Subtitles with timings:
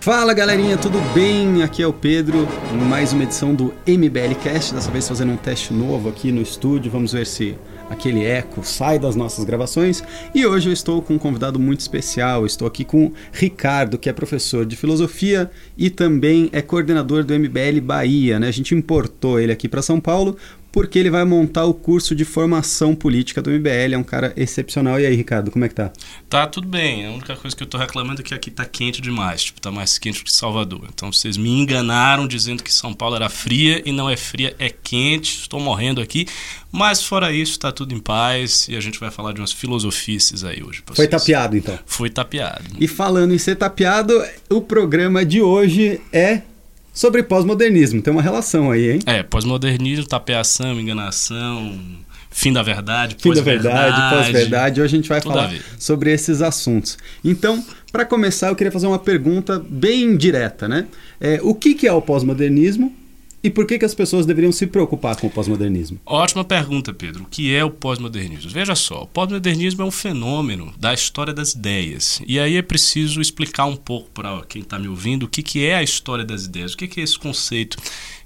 [0.00, 1.62] Fala galerinha, tudo bem?
[1.62, 2.48] Aqui é o Pedro,
[2.88, 6.90] mais uma edição do MBL Cast, dessa vez fazendo um teste novo aqui no estúdio,
[6.90, 7.54] vamos ver se
[7.90, 10.02] aquele eco sai das nossas gravações.
[10.34, 14.12] E hoje eu estou com um convidado muito especial, estou aqui com Ricardo, que é
[14.12, 18.48] professor de filosofia e também é coordenador do MBL Bahia, né?
[18.48, 20.34] A gente importou ele aqui para São Paulo
[20.72, 23.94] porque ele vai montar o curso de formação política do MBL.
[23.94, 25.00] É um cara excepcional.
[25.00, 25.92] E aí, Ricardo, como é que tá?
[26.28, 27.06] Tá tudo bem.
[27.06, 29.44] A única coisa que eu tô reclamando é que aqui tá quente demais.
[29.44, 30.88] Tipo, tá mais quente que Salvador.
[30.92, 34.70] Então vocês me enganaram dizendo que São Paulo era fria e não é fria, é
[34.70, 35.40] quente.
[35.40, 36.26] Estou morrendo aqui.
[36.72, 40.44] Mas fora isso, tá tudo em paz e a gente vai falar de umas filosofices
[40.44, 40.82] aí hoje.
[40.92, 41.78] Foi tapeado, então?
[41.84, 42.64] Foi tapeado.
[42.78, 46.42] E falando em ser tapeado, o programa de hoje é
[46.92, 49.00] Sobre pós-modernismo, tem uma relação aí, hein?
[49.06, 51.78] É, pós-modernismo, tapeação, enganação,
[52.30, 54.80] fim da verdade, fim da verdade, pós-verdade.
[54.80, 56.98] Hoje a gente vai falar sobre esses assuntos.
[57.24, 60.86] Então, para começar, eu queria fazer uma pergunta bem direta, né?
[61.20, 62.94] É, o que, que é o pós-modernismo
[63.42, 65.98] e por que, que as pessoas deveriam se preocupar com o pós-modernismo?
[66.04, 67.24] Ótima pergunta, Pedro.
[67.24, 68.50] O que é o pós-modernismo?
[68.50, 72.20] Veja só, o pós-modernismo é um fenômeno da história das ideias.
[72.26, 75.64] E aí é preciso explicar um pouco para quem está me ouvindo o que, que
[75.64, 77.78] é a história das ideias, o que, que é esse conceito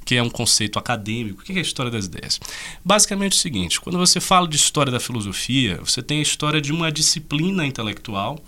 [0.05, 1.41] que é um conceito acadêmico.
[1.41, 2.39] O que é a história das ideias?
[2.85, 6.61] Basicamente é o seguinte: quando você fala de história da filosofia, você tem a história
[6.61, 8.39] de uma disciplina intelectual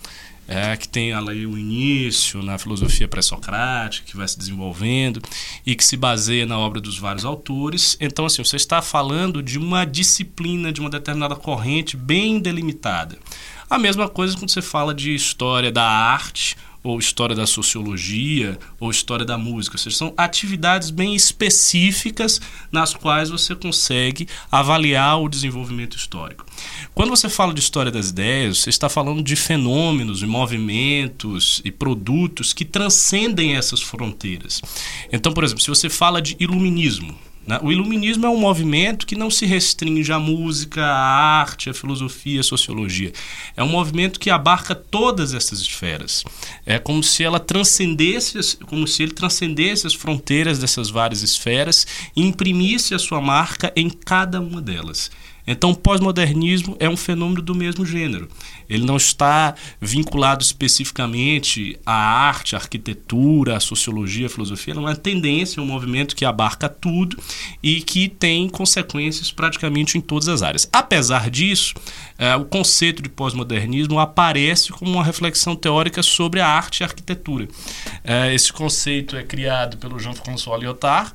[0.47, 5.21] é, que tem ali o início na filosofia pré-socrática, que vai se desenvolvendo
[5.65, 7.97] e que se baseia na obra dos vários autores.
[7.99, 13.17] Então, assim, você está falando de uma disciplina, de uma determinada corrente bem delimitada.
[13.69, 18.89] A mesma coisa quando você fala de história da arte ou história da sociologia, ou
[18.89, 19.75] história da música.
[19.75, 22.39] Ou seja, são atividades bem específicas
[22.71, 26.45] nas quais você consegue avaliar o desenvolvimento histórico.
[26.93, 31.71] Quando você fala de história das ideias, você está falando de fenômenos, de movimentos e
[31.71, 34.61] produtos que transcendem essas fronteiras.
[35.11, 37.26] Então, por exemplo, se você fala de iluminismo?
[37.61, 42.41] O iluminismo é um movimento que não se restringe à música, à arte, à filosofia,
[42.41, 43.13] à sociologia.
[43.55, 46.25] É um movimento que abarca todas essas esferas.
[46.65, 52.21] É como se ela transcendesse, como se ele transcendesse as fronteiras dessas várias esferas e
[52.21, 55.09] imprimisse a sua marca em cada uma delas.
[55.47, 58.27] Então, o pós-modernismo é um fenômeno do mesmo gênero.
[58.69, 64.73] Ele não está vinculado especificamente à arte, à arquitetura, à sociologia, à filosofia.
[64.73, 67.17] Ele é uma tendência, um movimento que abarca tudo
[67.63, 70.67] e que tem consequências praticamente em todas as áreas.
[70.71, 71.73] Apesar disso,
[72.17, 76.87] é, o conceito de pós-modernismo aparece como uma reflexão teórica sobre a arte e a
[76.87, 77.47] arquitetura.
[78.03, 81.13] É, esse conceito é criado pelo Jean-François Lyotard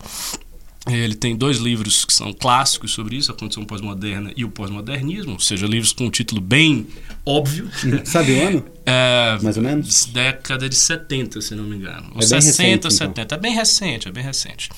[0.91, 5.32] ele tem dois livros que são clássicos sobre isso, a condição pós-moderna e o pós-modernismo,
[5.32, 6.87] ou seja, livros com um título bem
[7.25, 7.70] óbvio.
[8.04, 8.65] Sabe o ano?
[8.84, 10.06] É, Mais ou menos?
[10.06, 12.12] Década de 70, se não me engano.
[12.16, 13.22] É 60, recente, 70.
[13.22, 13.38] Então.
[13.38, 14.70] É bem recente, é bem recente.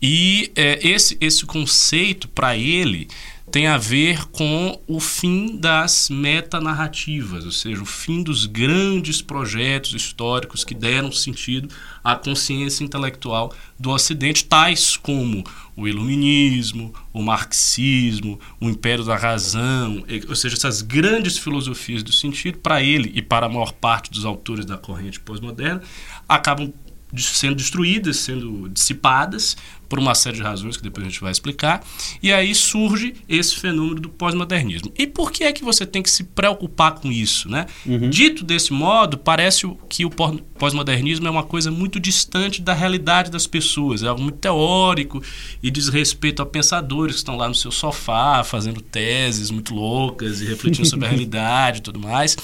[0.00, 3.08] E é, esse, esse conceito, para ele,
[3.56, 9.94] tem a ver com o fim das metanarrativas, ou seja, o fim dos grandes projetos
[9.94, 11.66] históricos que deram sentido
[12.04, 15.42] à consciência intelectual do Ocidente, tais como
[15.74, 22.58] o iluminismo, o marxismo, o império da razão, ou seja, essas grandes filosofias do sentido,
[22.58, 25.80] para ele e para a maior parte dos autores da corrente pós-moderna,
[26.28, 26.70] acabam
[27.16, 29.56] sendo destruídas, sendo dissipadas,
[29.88, 31.84] por uma série de razões que depois a gente vai explicar.
[32.22, 34.92] E aí surge esse fenômeno do pós-modernismo.
[34.96, 37.48] E por que é que você tem que se preocupar com isso?
[37.48, 37.66] Né?
[37.84, 38.10] Uhum.
[38.10, 43.46] Dito desse modo, parece que o pós-modernismo é uma coisa muito distante da realidade das
[43.46, 45.22] pessoas, é algo muito teórico
[45.62, 50.40] e diz respeito a pensadores que estão lá no seu sofá fazendo teses muito loucas
[50.40, 52.36] e refletindo sobre a realidade e tudo mais.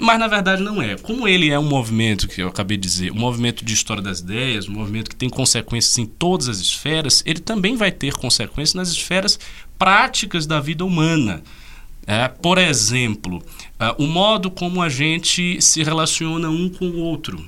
[0.00, 0.96] Mas na verdade não é.
[0.96, 4.20] Como ele é um movimento que eu acabei de dizer, um movimento de história das
[4.20, 6.77] ideias, um movimento que tem consequências em todas as esferas,
[7.24, 9.38] ele também vai ter consequências nas esferas
[9.78, 11.42] práticas da vida humana.
[12.06, 13.42] É, por exemplo,
[13.78, 17.44] é, o modo como a gente se relaciona um com o outro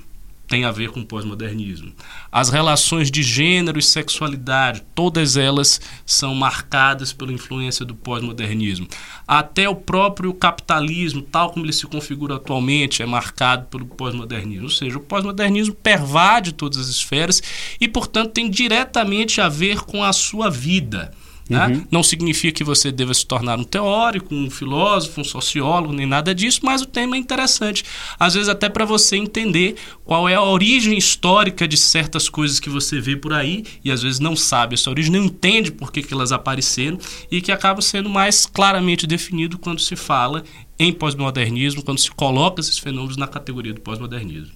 [0.51, 1.93] tem a ver com pós-modernismo.
[2.31, 8.89] As relações de gênero e sexualidade, todas elas são marcadas pela influência do pós-modernismo.
[9.29, 14.65] Até o próprio capitalismo, tal como ele se configura atualmente, é marcado pelo pós-modernismo.
[14.65, 17.41] Ou seja, o pós-modernismo pervade todas as esferas
[17.81, 21.13] e, portanto, tem diretamente a ver com a sua vida.
[21.51, 21.67] Né?
[21.67, 21.87] Uhum.
[21.91, 26.33] Não significa que você deva se tornar um teórico, um filósofo, um sociólogo, nem nada
[26.33, 27.85] disso, mas o tema é interessante.
[28.17, 29.75] Às vezes, até para você entender
[30.05, 34.01] qual é a origem histórica de certas coisas que você vê por aí e às
[34.01, 36.99] vezes não sabe essa origem, não entende por que, que elas apareceram
[37.29, 40.45] e que acaba sendo mais claramente definido quando se fala
[40.79, 44.55] em pós-modernismo, quando se coloca esses fenômenos na categoria do pós-modernismo.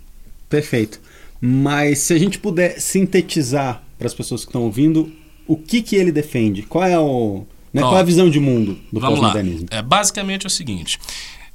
[0.49, 1.01] Perfeito.
[1.41, 5.13] Mas se a gente puder sintetizar para as pessoas que estão ouvindo,
[5.47, 6.63] o que, que ele defende?
[6.63, 9.67] Qual é, o, né, qual é a visão de mundo do pós-modernismo?
[9.71, 10.99] É, basicamente é o seguinte: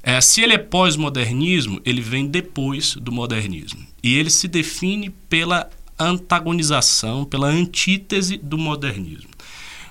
[0.02, 3.80] é, se ele é pós-modernismo, ele vem depois do modernismo.
[4.02, 9.30] E ele se define pela antagonização, pela antítese do modernismo.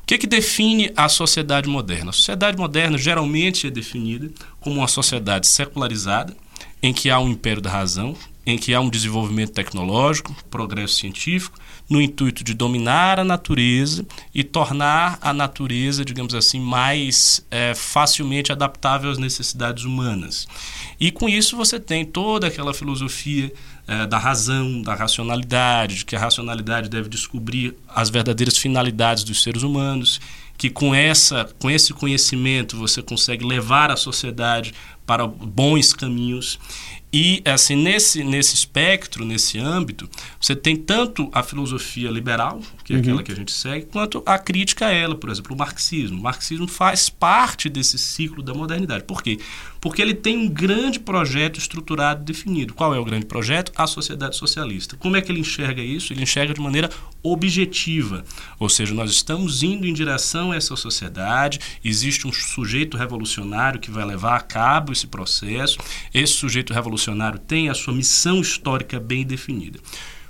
[0.01, 2.09] O que, que define a sociedade moderna?
[2.09, 6.35] A sociedade moderna geralmente é definida como uma sociedade secularizada,
[6.81, 11.59] em que há um império da razão, em que há um desenvolvimento tecnológico, progresso científico,
[11.89, 18.51] no intuito de dominar a natureza e tornar a natureza, digamos assim, mais é, facilmente
[18.51, 20.47] adaptável às necessidades humanas.
[20.99, 23.51] E com isso você tem toda aquela filosofia
[23.87, 29.41] é, da razão, da racionalidade, de que a racionalidade deve descobrir as verdadeiras finalidades dos
[29.41, 30.21] seres humanos,
[30.59, 34.73] que com, essa, com esse conhecimento você consegue levar a sociedade
[35.07, 36.59] para bons caminhos.
[37.11, 40.07] E assim nesse nesse espectro, nesse âmbito,
[40.39, 43.01] você tem tanto a filosofia liberal, que é uhum.
[43.01, 46.19] aquela que a gente segue, quanto a crítica a ela, por exemplo, o marxismo.
[46.19, 49.03] O marxismo faz parte desse ciclo da modernidade.
[49.05, 49.39] Por quê?
[49.81, 52.73] Porque ele tem um grande projeto estruturado definido.
[52.73, 53.71] Qual é o grande projeto?
[53.75, 54.97] A sociedade socialista.
[54.97, 56.11] Como é que ele enxerga isso?
[56.11, 56.89] Ele enxerga de maneira
[57.23, 58.23] objetiva.
[58.59, 63.91] Ou seja, nós estamos indo em direção a essa sociedade, existe um sujeito revolucionário que
[63.91, 65.77] vai levar a cabo esse processo.
[66.13, 69.79] Esse sujeito revolucionário tem a sua missão histórica bem definida.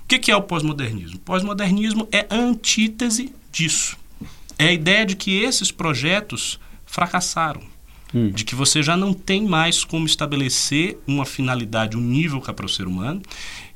[0.04, 1.20] O que é o pós-modernismo?
[1.20, 3.96] Pós-modernismo é a antítese disso.
[4.58, 7.62] É a ideia de que esses projetos fracassaram.
[8.14, 8.30] Hum.
[8.30, 12.88] De que você já não tem mais como estabelecer uma finalidade unívoca para o ser
[12.88, 13.22] humano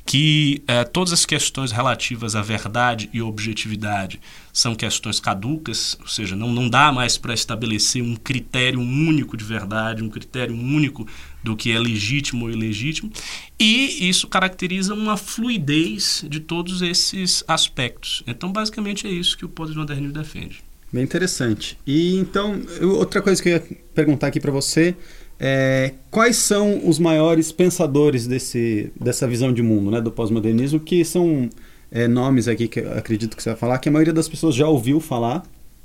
[0.05, 4.19] que eh, todas as questões relativas à verdade e objetividade
[4.51, 9.43] são questões caducas, ou seja, não, não dá mais para estabelecer um critério único de
[9.43, 11.07] verdade, um critério único
[11.41, 13.11] do que é legítimo ou ilegítimo,
[13.57, 18.23] e isso caracteriza uma fluidez de todos esses aspectos.
[18.27, 20.62] Então, basicamente, é isso que o pós-modernismo defende.
[20.93, 21.77] Bem interessante.
[21.87, 23.63] E então, outra coisa que eu ia
[23.95, 24.95] perguntar aqui para você
[25.39, 31.03] é, quais são os maiores pensadores desse, dessa visão de mundo, né, do pós-modernismo, que
[31.03, 31.49] são
[31.91, 34.67] é, nomes aqui que acredito que você vai falar, que a maioria das pessoas já
[34.67, 35.43] ouviu falar,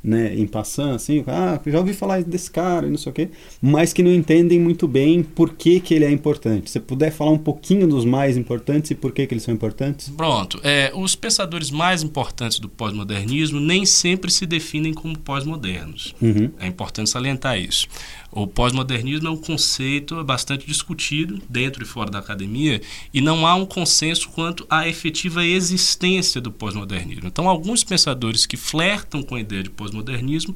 [0.08, 3.28] né, em passando, assim, ah, já ouvi falar desse cara e não sei o quê,
[3.60, 6.70] mas que não entendem muito bem por que, que ele é importante.
[6.70, 10.08] Se puder falar um pouquinho dos mais importantes e por que, que eles são importantes?
[10.08, 10.60] Pronto.
[10.62, 16.14] É, os pensadores mais importantes do pós-modernismo nem sempre se definem como pós-modernos.
[16.22, 16.50] Uhum.
[16.58, 17.86] É importante salientar isso.
[18.30, 22.80] O pós-modernismo é um conceito bastante discutido dentro e fora da academia
[23.12, 27.26] e não há um consenso quanto à efetiva existência do pós-modernismo.
[27.26, 30.54] Então, alguns pensadores que flertam com a ideia de pós-modernismo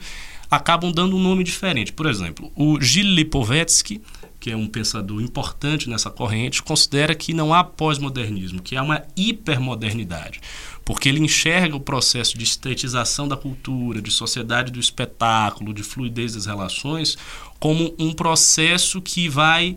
[0.50, 1.93] acabam dando um nome diferente.
[1.93, 4.00] Por exemplo, o Gilles Lipovetsky,
[4.39, 9.03] que é um pensador importante nessa corrente, considera que não há pós-modernismo, que há uma
[9.17, 10.41] hipermodernidade
[10.85, 16.35] porque ele enxerga o processo de estetização da cultura, de sociedade do espetáculo, de fluidez
[16.35, 17.17] das relações,
[17.61, 19.77] como um processo que vai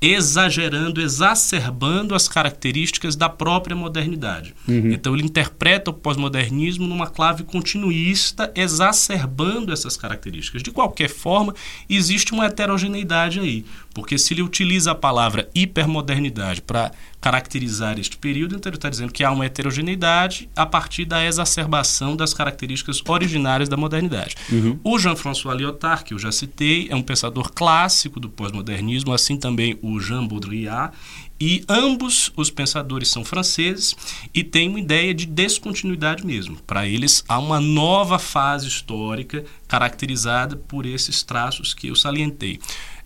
[0.00, 4.54] exagerando, exacerbando as características da própria modernidade.
[4.66, 4.92] Uhum.
[4.92, 10.62] Então ele interpreta o pós-modernismo numa clave continuista, exacerbando essas características.
[10.62, 11.54] De qualquer forma,
[11.88, 18.54] existe uma heterogeneidade aí, porque se ele utiliza a palavra hipermodernidade para caracterizar este período,
[18.54, 23.68] então ele está dizendo que há uma heterogeneidade a partir da exacerbação das características originárias
[23.68, 24.36] da modernidade.
[24.50, 24.78] Uhum.
[24.84, 29.78] O Jean-François Lyotard, que eu já citei, é um pensador clássico do pós-modernismo, assim também
[29.82, 30.96] o Jean Baudrillard,
[31.40, 33.94] e ambos os pensadores são franceses
[34.34, 36.56] e têm uma ideia de descontinuidade mesmo.
[36.66, 42.58] Para eles, há uma nova fase histórica caracterizada por esses traços que eu salientei.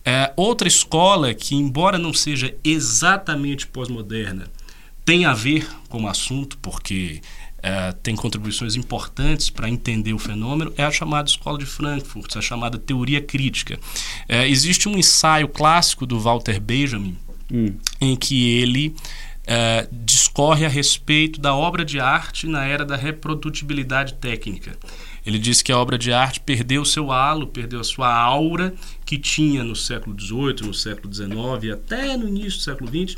[0.04, 4.46] É, outra escola que, embora não seja exatamente pós-moderna,
[5.04, 7.20] tem a ver com o assunto, porque
[7.62, 12.40] é, tem contribuições importantes para entender o fenômeno, é a chamada Escola de Frankfurt, a
[12.40, 13.78] chamada teoria crítica.
[14.28, 17.16] É, existe um ensaio clássico do Walter Benjamin,
[17.50, 17.74] hum.
[18.00, 18.94] em que ele
[19.46, 24.76] é, discorre a respeito da obra de arte na era da reprodutibilidade técnica.
[25.24, 28.74] Ele diz que a obra de arte perdeu seu halo, perdeu a sua aura
[29.04, 31.30] que tinha no século XVIII, no século XIX
[31.62, 33.16] e até no início do século XX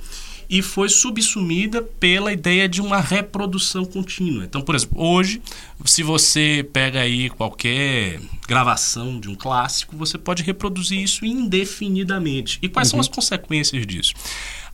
[0.48, 4.44] e foi subsumida pela ideia de uma reprodução contínua.
[4.44, 5.40] Então, por exemplo, hoje,
[5.84, 12.58] se você pega aí qualquer gravação de um clássico, você pode reproduzir isso indefinidamente.
[12.62, 12.92] E quais uhum.
[12.92, 14.14] são as consequências disso?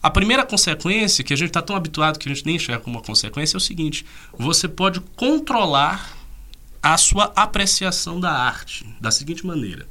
[0.03, 2.97] A primeira consequência, que a gente está tão habituado que a gente nem enxerga como
[2.97, 4.05] uma consequência, é o seguinte:
[4.37, 6.20] você pode controlar
[6.83, 9.87] a sua apreciação da arte da seguinte maneira.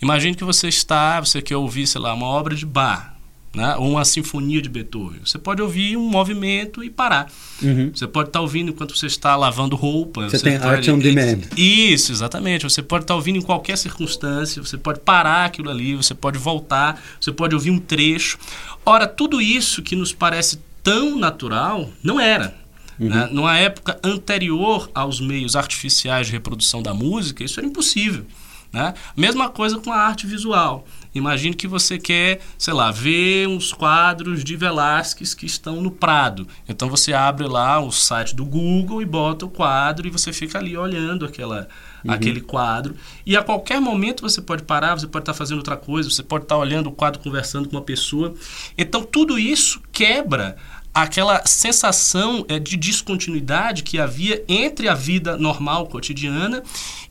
[0.00, 3.12] Imagine que você está, você quer ouvir, sei lá, uma obra de bar.
[3.54, 3.76] né?
[3.76, 5.20] ou uma sinfonia de Beethoven.
[5.24, 7.30] Você pode ouvir um movimento e parar.
[7.62, 7.92] Uhum.
[7.94, 10.28] Você pode estar tá ouvindo enquanto você está lavando roupa.
[10.28, 10.74] Você, você tem pode...
[10.74, 11.38] art on demand.
[11.56, 12.64] Isso, exatamente.
[12.64, 16.36] Você pode estar tá ouvindo em qualquer circunstância, você pode parar aquilo ali, você pode
[16.36, 18.38] voltar, você pode ouvir um trecho.
[18.84, 22.63] Ora, tudo isso que nos parece tão natural, não era.
[22.98, 23.08] Uhum.
[23.08, 23.28] Né?
[23.30, 28.26] Numa época anterior aos meios artificiais de reprodução da música, isso era impossível.
[28.74, 28.92] Né?
[29.16, 30.84] Mesma coisa com a arte visual.
[31.14, 36.48] Imagine que você quer, sei lá, ver uns quadros de Velázquez que estão no Prado.
[36.68, 40.58] Então você abre lá o site do Google e bota o quadro e você fica
[40.58, 41.68] ali olhando aquela,
[42.04, 42.10] uhum.
[42.10, 42.96] aquele quadro.
[43.24, 46.46] E a qualquer momento você pode parar, você pode estar fazendo outra coisa, você pode
[46.46, 48.34] estar olhando o quadro, conversando com uma pessoa.
[48.76, 50.56] Então tudo isso quebra
[50.94, 56.62] aquela sensação é, de descontinuidade que havia entre a vida normal, cotidiana,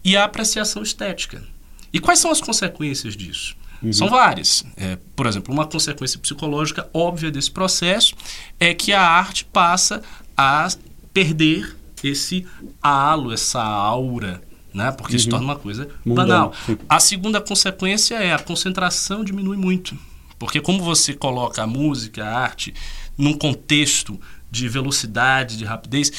[0.04, 1.44] e a apreciação estética.
[1.92, 3.56] E quais são as consequências disso?
[3.82, 3.92] Uhum.
[3.92, 4.64] São várias.
[4.78, 8.16] É, por exemplo, uma consequência psicológica óbvia desse processo
[8.60, 10.02] é que a arte passa
[10.36, 10.70] a
[11.14, 12.46] perder esse
[12.82, 14.42] halo, essa aura,
[14.74, 14.92] né?
[14.92, 15.20] porque uhum.
[15.20, 16.28] se torna uma coisa Mundano.
[16.28, 16.54] banal.
[16.88, 19.98] A segunda consequência é a concentração diminui muito.
[20.40, 22.74] Porque como você coloca a música, a arte,
[23.18, 26.12] num contexto de velocidade, de rapidez,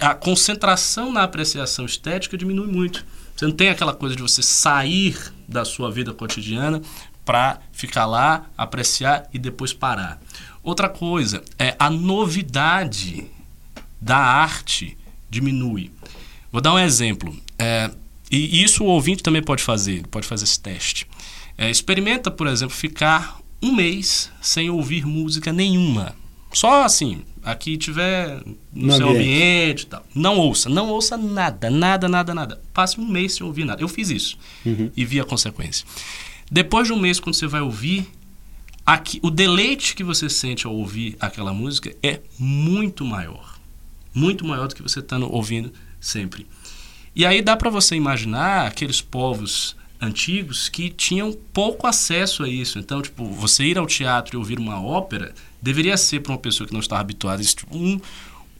[0.00, 3.04] a concentração na apreciação estética diminui muito.
[3.36, 5.16] Você não tem aquela coisa de você sair
[5.48, 6.80] da sua vida cotidiana
[7.24, 10.20] para ficar lá, apreciar e depois parar.
[10.62, 13.26] Outra coisa é a novidade
[14.00, 14.96] da arte
[15.28, 15.90] diminui.
[16.52, 17.36] Vou dar um exemplo.
[17.58, 17.90] É,
[18.30, 21.06] e isso o ouvinte também pode fazer, pode fazer esse teste.
[21.58, 26.14] É, experimenta, por exemplo, ficar um mês sem ouvir música nenhuma.
[26.54, 28.40] Só assim, aqui tiver
[28.72, 29.82] no, no seu ambiente.
[29.82, 30.06] e tal.
[30.14, 32.62] Não ouça, não ouça nada, nada, nada, nada.
[32.72, 33.82] Passe um mês sem ouvir nada.
[33.82, 34.90] Eu fiz isso uhum.
[34.96, 35.86] e vi a consequência.
[36.50, 38.08] Depois de um mês, quando você vai ouvir,
[38.86, 43.58] aqui, o deleite que você sente ao ouvir aquela música é muito maior.
[44.14, 46.46] Muito maior do que você está ouvindo sempre.
[47.16, 52.78] E aí dá para você imaginar aqueles povos antigos que tinham pouco acesso a isso.
[52.78, 56.66] Então, tipo, você ir ao teatro e ouvir uma ópera deveria ser para uma pessoa
[56.66, 57.98] que não está habituada a tipo, um,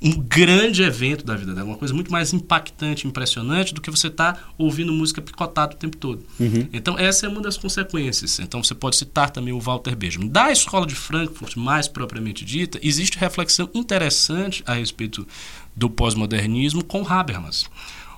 [0.01, 4.09] um grande evento da vida dela, uma coisa muito mais impactante, impressionante do que você
[4.09, 6.25] estar tá ouvindo música picotada o tempo todo.
[6.39, 6.69] Uhum.
[6.73, 8.39] Então, essa é uma das consequências.
[8.39, 10.29] Então, você pode citar também o Walter Benjamin.
[10.29, 15.27] Da escola de Frankfurt, mais propriamente dita, existe reflexão interessante a respeito
[15.75, 17.65] do pós-modernismo com Habermas.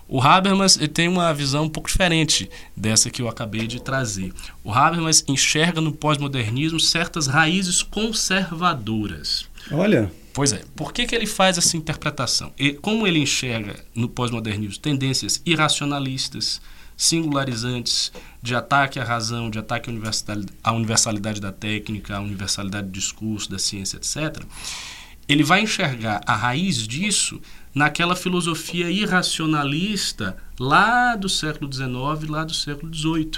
[0.08, 4.32] O Habermas tem uma visão um pouco diferente dessa que eu acabei de trazer.
[4.62, 9.46] O Habermas enxerga no pós-modernismo certas raízes conservadoras.
[9.70, 10.10] Olha.
[10.32, 10.62] Pois é.
[10.76, 12.52] Por que, que ele faz essa interpretação?
[12.58, 16.60] E como ele enxerga no pós-modernismo tendências irracionalistas,
[16.96, 19.90] singularizantes, de ataque à razão, de ataque
[20.62, 24.44] à universalidade da técnica, à universalidade do discurso, da ciência, etc.,
[25.28, 27.40] ele vai enxergar a raiz disso
[27.76, 33.32] naquela filosofia irracionalista lá do século XIX, lá do século XVIII,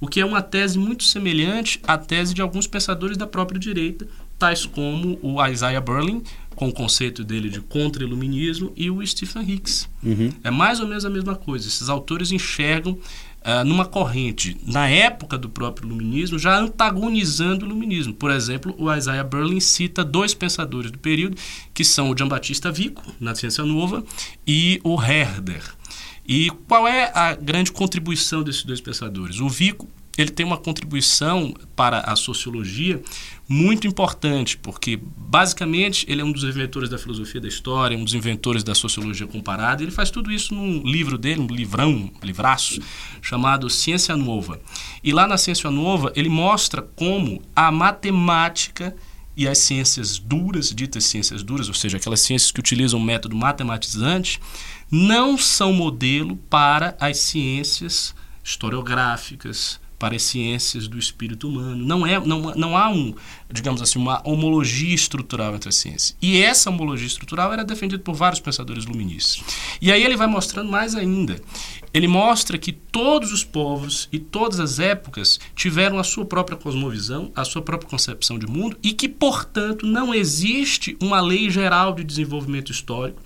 [0.00, 4.08] o que é uma tese muito semelhante à tese de alguns pensadores da própria direita,
[4.38, 6.22] tais como o Isaiah Berlin,
[6.56, 9.86] com o conceito dele de contra-iluminismo, e o Stephen Hicks.
[10.02, 10.32] Uhum.
[10.42, 11.68] É mais ou menos a mesma coisa.
[11.68, 12.98] Esses autores enxergam
[13.44, 18.14] uh, numa corrente, na época do próprio iluminismo, já antagonizando o iluminismo.
[18.14, 21.36] Por exemplo, o Isaiah Berlin cita dois pensadores do período,
[21.74, 24.04] que são o Giambattista Vico, na Ciência Nova,
[24.46, 25.62] e o Herder.
[26.26, 29.40] E qual é a grande contribuição desses dois pensadores?
[29.40, 33.02] O Vico ele tem uma contribuição para a sociologia
[33.48, 38.14] muito importante, porque basicamente ele é um dos inventores da filosofia da história, um dos
[38.14, 39.82] inventores da sociologia comparada.
[39.82, 42.80] Ele faz tudo isso num livro dele, um livrão, um livraço,
[43.20, 44.60] chamado Ciência Nova.
[45.02, 48.94] E lá na Ciência Nova ele mostra como a matemática
[49.34, 53.34] e as ciências duras, ditas ciências duras, ou seja, aquelas ciências que utilizam o método
[53.34, 54.38] matematizante,
[54.90, 58.14] não são modelo para as ciências
[58.44, 61.86] historiográficas, para as ciências do espírito humano.
[61.86, 63.14] Não, é, não, não há um,
[63.48, 66.16] digamos assim, uma homologia estrutural entre as ciências.
[66.20, 69.44] E essa homologia estrutural era defendida por vários pensadores luministas.
[69.80, 71.40] E aí ele vai mostrando mais ainda.
[71.94, 77.30] Ele mostra que todos os povos e todas as épocas tiveram a sua própria cosmovisão,
[77.36, 82.02] a sua própria concepção de mundo e que, portanto, não existe uma lei geral de
[82.02, 83.22] desenvolvimento histórico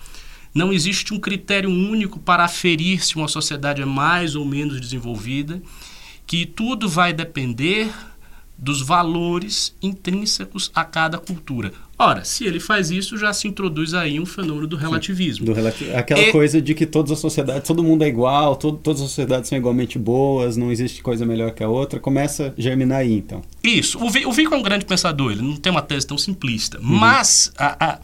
[0.54, 5.60] não existe um critério único para aferir se uma sociedade é mais ou menos desenvolvida
[6.26, 7.90] que tudo vai depender
[8.58, 11.72] dos valores intrínsecos a cada cultura.
[11.98, 15.46] Ora, se ele faz isso, já se introduz aí um fenômeno do relativismo.
[15.46, 16.32] Do relati aquela e...
[16.32, 19.56] coisa de que todas as sociedades, todo mundo é igual, todo, todas as sociedades são
[19.56, 23.42] igualmente boas, não existe coisa melhor que a outra, começa a germinar aí, então.
[23.62, 23.98] Isso.
[23.98, 26.84] O, o Vico é um grande pensador, ele não tem uma tese tão simplista, uhum.
[26.84, 27.98] mas a, a,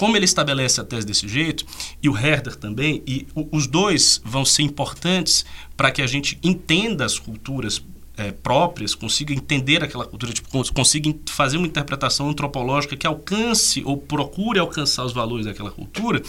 [0.00, 1.66] como ele estabelece a tese desse jeito,
[2.02, 5.44] e o Herder também, e o, os dois vão ser importantes
[5.76, 7.82] para que a gente entenda as culturas
[8.16, 13.98] é, próprias, consiga entender aquela cultura, tipo, consiga fazer uma interpretação antropológica que alcance ou
[13.98, 16.22] procure alcançar os valores daquela cultura,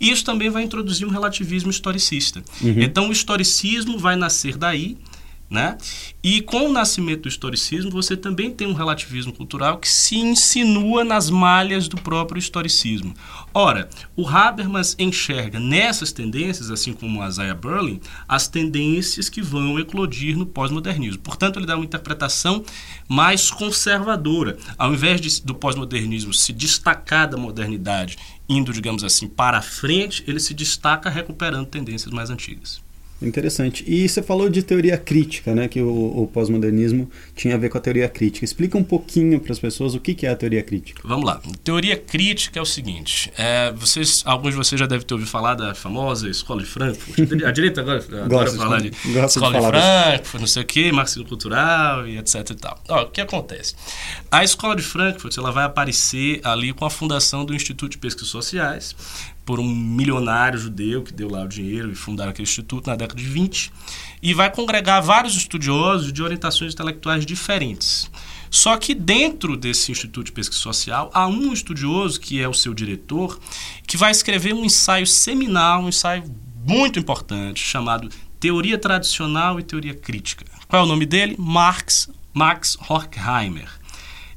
[0.00, 2.42] e isso também vai introduzir um relativismo historicista.
[2.60, 2.82] Uhum.
[2.82, 4.98] Então, o historicismo vai nascer daí,
[5.52, 5.76] né?
[6.22, 11.04] E com o nascimento do historicismo, você também tem um relativismo cultural que se insinua
[11.04, 13.14] nas malhas do próprio historicismo.
[13.52, 19.78] Ora, o Habermas enxerga nessas tendências, assim como a Isaiah Berlin, as tendências que vão
[19.78, 21.20] eclodir no pós-modernismo.
[21.20, 22.64] Portanto, ele dá uma interpretação
[23.06, 24.56] mais conservadora.
[24.78, 28.16] Ao invés de, do pós-modernismo se destacar da modernidade,
[28.48, 32.80] indo, digamos assim, para frente, ele se destaca recuperando tendências mais antigas.
[33.22, 33.84] Interessante.
[33.86, 35.68] E você falou de teoria crítica, né?
[35.68, 38.44] Que o, o pós-modernismo tinha a ver com a teoria crítica.
[38.44, 41.00] Explica um pouquinho para as pessoas o que, que é a teoria crítica.
[41.04, 41.40] Vamos lá.
[41.62, 45.54] Teoria crítica é o seguinte: é, vocês, alguns de vocês já devem ter ouvido falar
[45.54, 47.18] da famosa escola de Frankfurt.
[47.44, 50.92] a direita agora adora falar de, de escola de, de Frankfurt, não sei o quê,
[50.92, 52.82] marxismo cultural e etc e tal.
[52.88, 53.74] Ó, o que acontece?
[54.30, 58.28] A escola de Frankfurt ela vai aparecer ali com a fundação do Instituto de Pesquisas
[58.28, 58.94] Sociais
[59.44, 63.20] por um milionário judeu que deu lá o dinheiro e fundaram aquele instituto na década
[63.20, 63.72] de 20,
[64.22, 68.10] e vai congregar vários estudiosos de orientações intelectuais diferentes.
[68.50, 72.74] Só que dentro desse Instituto de Pesquisa Social há um estudioso, que é o seu
[72.74, 73.40] diretor,
[73.86, 76.24] que vai escrever um ensaio seminal, um ensaio
[76.64, 80.44] muito importante, chamado Teoria Tradicional e Teoria Crítica.
[80.68, 81.34] Qual é o nome dele?
[81.38, 83.68] Marx, Max Horkheimer.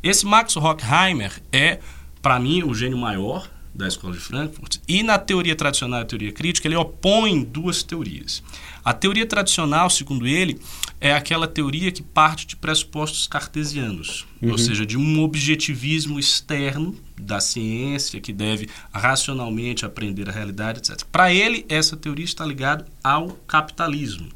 [0.02, 1.80] Esse Max Horkheimer é,
[2.22, 6.06] para mim, o gênio maior da Escola de Frankfurt, e na teoria tradicional e a
[6.06, 8.42] teoria crítica, ele opõe duas teorias.
[8.84, 10.60] A teoria tradicional, segundo ele,
[11.02, 14.52] é aquela teoria que parte de pressupostos cartesianos, uhum.
[14.52, 21.04] ou seja, de um objetivismo externo da ciência que deve racionalmente aprender a realidade, etc.
[21.12, 24.30] Para ele, essa teoria está ligada ao capitalismo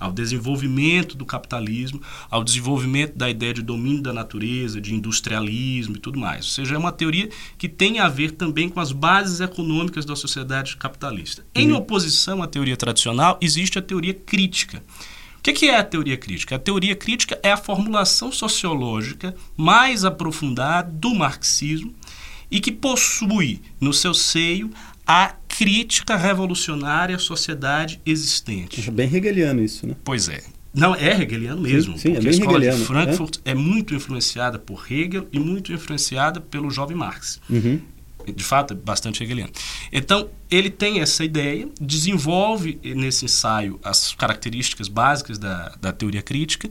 [0.00, 6.00] ao desenvolvimento do capitalismo, ao desenvolvimento da ideia de domínio da natureza, de industrialismo e
[6.00, 6.46] tudo mais.
[6.46, 10.16] Ou seja, é uma teoria que tem a ver também com as bases econômicas da
[10.16, 11.44] sociedade capitalista.
[11.54, 11.78] Em uhum.
[11.78, 14.82] oposição à teoria tradicional, existe a teoria crítica.
[15.38, 16.56] O que é a teoria crítica?
[16.56, 21.94] A teoria crítica é a formulação sociológica mais aprofundada do marxismo
[22.50, 24.70] e que possui no seu seio
[25.06, 28.88] a crítica revolucionária à sociedade existente.
[28.88, 29.94] É bem hegeliano isso, né?
[30.02, 30.42] Pois é.
[30.72, 31.98] Não, é hegeliano mesmo.
[31.98, 33.50] Sim, sim porque é a escola hegeliano, de Frankfurt é?
[33.50, 33.54] é?
[33.54, 37.42] muito influenciada por Hegel e muito influenciada pelo jovem Marx.
[37.50, 37.78] Uhum.
[38.34, 39.52] De fato, é bastante hegeliano.
[39.92, 46.70] Então, ele tem essa ideia, desenvolve nesse ensaio as características básicas da, da teoria crítica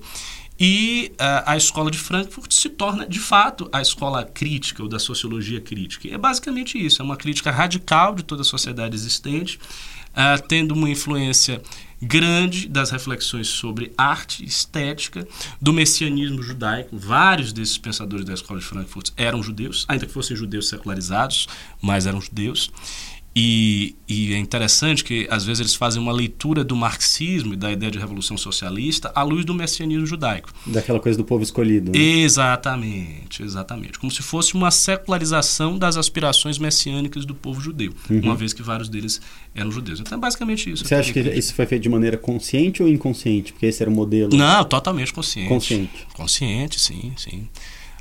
[0.60, 5.00] e uh, a escola de Frankfurt se torna, de fato, a escola crítica ou da
[5.00, 6.08] sociologia crítica.
[6.08, 9.58] E é basicamente isso: é uma crítica radical de toda a sociedade existente,
[10.10, 11.62] uh, tendo uma influência
[12.02, 15.28] grande das reflexões sobre arte, estética,
[15.62, 16.98] do messianismo judaico.
[16.98, 21.48] Vários desses pensadores da escola de Frankfurt eram judeus, ainda que fossem judeus secularizados,
[21.82, 22.72] mas eram judeus.
[23.42, 27.72] E, e, é interessante que, às vezes, eles fazem uma leitura do marxismo e da
[27.72, 30.52] ideia de revolução socialista à luz do messianismo judaico.
[30.66, 31.90] Daquela coisa do povo escolhido.
[31.90, 31.98] Né?
[31.98, 33.98] Exatamente, exatamente.
[33.98, 38.20] Como se fosse uma secularização das aspirações messiânicas do povo judeu, uhum.
[38.24, 39.22] uma vez que vários deles
[39.56, 40.02] eram judeus.
[40.02, 40.84] Então, é basicamente isso.
[40.84, 43.54] Você acha que isso foi feito de maneira consciente ou inconsciente?
[43.54, 44.36] Porque esse era o modelo?
[44.36, 45.48] Não, totalmente consciente.
[45.48, 46.08] Consciente.
[46.14, 47.48] Consciente, sim, sim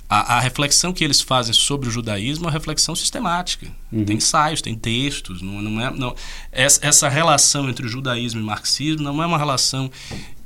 [0.09, 3.66] a, a, reflexão que eles fazem sobre o judaísmo é uma reflexão sistemática.
[3.92, 4.05] Uhum.
[4.05, 5.42] Tem ensaios, tem textos.
[5.42, 6.14] Não, não é, não,
[6.51, 9.90] essa, essa relação entre o judaísmo e o marxismo não é uma relação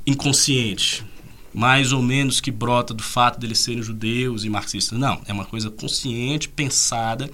[0.05, 1.05] inconsciente
[1.53, 4.97] mais ou menos que brota do fato deles serem judeus e marxistas.
[4.97, 7.29] Não, é uma coisa consciente, pensada.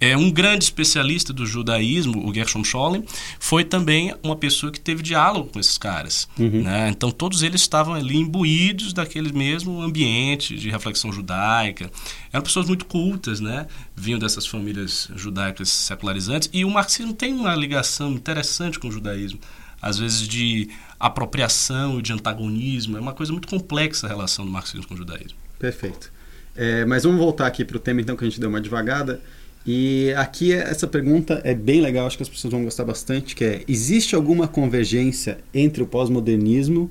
[0.00, 3.04] É um grande especialista do judaísmo, o Gershom Scholem,
[3.38, 6.28] foi também uma pessoa que teve diálogo com esses caras.
[6.38, 6.62] Uhum.
[6.62, 6.90] Né?
[6.90, 11.90] Então todos eles estavam ali imbuídos daquele mesmo ambiente de reflexão judaica.
[12.32, 13.66] Eram pessoas muito cultas, né?
[13.96, 19.38] Vinham dessas famílias judaicas secularizantes e o marxismo tem uma ligação interessante com o judaísmo
[19.84, 22.96] às vezes de apropriação e de antagonismo.
[22.96, 25.36] É uma coisa muito complexa a relação do marxismo com o judaísmo.
[25.58, 26.10] Perfeito.
[26.56, 29.20] É, mas vamos voltar aqui para o tema então que a gente deu uma devagada.
[29.66, 33.44] E aqui essa pergunta é bem legal, acho que as pessoas vão gostar bastante, que
[33.44, 36.90] é: existe alguma convergência entre o pós-modernismo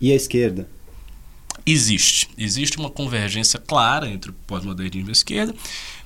[0.00, 0.66] e a esquerda?
[1.66, 2.26] Existe.
[2.38, 5.54] Existe uma convergência clara entre o pós-modernismo e a esquerda.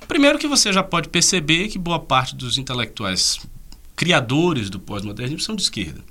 [0.05, 3.39] Primeiro que você já pode perceber que boa parte dos intelectuais
[3.95, 6.01] criadores do pós-modernismo são de esquerda.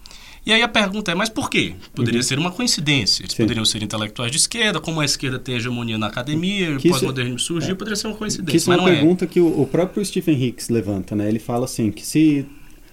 [0.47, 1.75] E aí a pergunta é, mas por quê?
[1.95, 2.25] Poderia uhum.
[2.25, 3.23] ser uma coincidência.
[3.23, 3.45] Eles Sim.
[3.45, 7.39] poderiam ser intelectuais de esquerda, como a esquerda tem hegemonia na academia, e o pós-modernismo
[7.39, 8.51] surgiu, é, poderia ser uma coincidência.
[8.51, 8.95] Que isso é uma é.
[8.95, 9.29] pergunta é.
[9.29, 11.29] que o, o, próprio Stephen Hicks levanta, né?
[11.29, 12.47] Ele fala assim, que se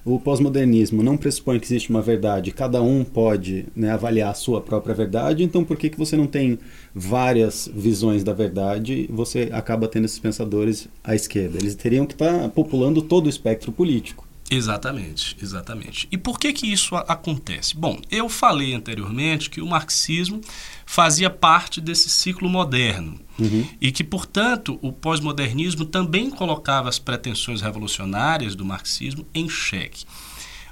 [0.05, 4.61] o pós-modernismo não pressupõe que existe uma verdade, cada um pode né, avaliar a sua
[4.61, 6.57] própria verdade, então por que, que você não tem
[6.93, 11.57] várias visões da verdade você acaba tendo esses pensadores à esquerda?
[11.57, 14.30] Eles teriam que estar tá populando todo o espectro político.
[14.53, 16.09] Exatamente, exatamente.
[16.11, 17.73] E por que que isso acontece?
[17.73, 20.41] Bom, eu falei anteriormente que o marxismo
[20.85, 23.65] fazia parte desse ciclo moderno uhum.
[23.79, 30.05] e que, portanto, o pós-modernismo também colocava as pretensões revolucionárias do marxismo em xeque.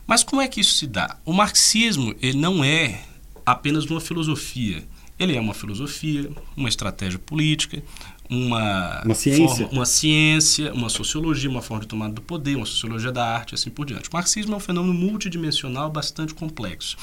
[0.06, 1.16] Mas como é que isso se dá?
[1.24, 3.04] O marxismo ele não é
[3.46, 4.84] apenas uma filosofia.
[5.18, 7.82] Ele é uma filosofia, uma estratégia política,
[8.30, 9.48] uma, uma ciência.
[9.48, 13.56] Forma, uma ciência, uma sociologia, uma forma de tomada do poder, uma sociologia da arte,
[13.56, 14.08] assim por diante.
[14.08, 16.96] O marxismo é um fenômeno multidimensional bastante complexo.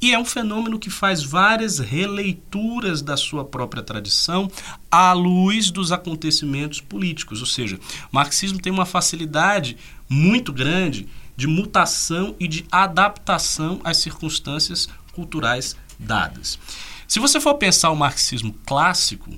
[0.00, 4.50] E é um fenômeno que faz várias releituras da sua própria tradição
[4.90, 7.40] à luz dos acontecimentos políticos.
[7.40, 7.78] Ou seja,
[8.10, 9.76] o marxismo tem uma facilidade
[10.08, 16.58] muito grande de mutação e de adaptação às circunstâncias culturais dadas.
[17.06, 19.30] Se você for pensar o marxismo clássico,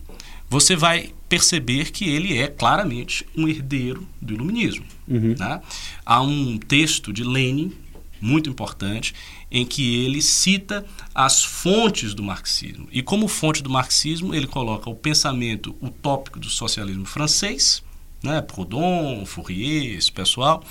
[0.52, 4.84] você vai perceber que ele é claramente um herdeiro do iluminismo.
[5.08, 5.34] Uhum.
[5.38, 5.62] Né?
[6.04, 7.72] Há um texto de Lenin
[8.20, 9.14] muito importante
[9.50, 10.84] em que ele cita
[11.14, 12.86] as fontes do marxismo.
[12.92, 17.82] E como fonte do marxismo, ele coloca o pensamento utópico do socialismo francês,
[18.22, 18.42] né?
[18.42, 20.62] Proudhon, Fourier, esse pessoal,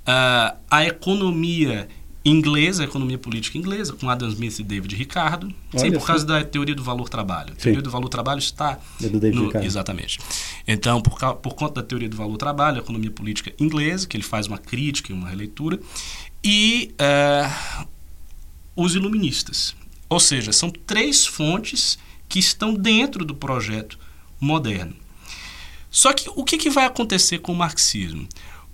[0.00, 1.88] uh, a economia
[2.24, 5.52] inglesa, a economia política inglesa, com Adam Smith e David Ricardo.
[5.74, 7.52] Sim, por causa da teoria do valor trabalho.
[7.52, 7.84] A teoria sim.
[7.84, 9.64] do valor trabalho está é do David no, Ricardo.
[9.64, 10.18] exatamente.
[10.66, 14.24] Então, por, por conta da teoria do valor trabalho, a economia política inglesa, que ele
[14.24, 15.80] faz uma crítica e uma releitura,
[16.44, 17.86] e uh,
[18.76, 19.74] os iluministas.
[20.08, 23.98] Ou seja, são três fontes que estão dentro do projeto
[24.40, 24.94] moderno.
[25.90, 28.28] Só que o que, que vai acontecer com o marxismo?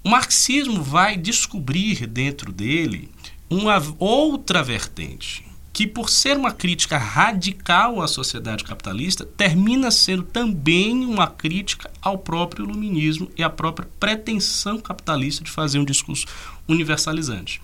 [0.04, 3.10] O marxismo vai descobrir dentro dele
[3.48, 11.04] uma outra vertente, que por ser uma crítica radical à sociedade capitalista, termina sendo também
[11.04, 16.26] uma crítica ao próprio iluminismo e à própria pretensão capitalista de fazer um discurso
[16.66, 17.60] universalizante.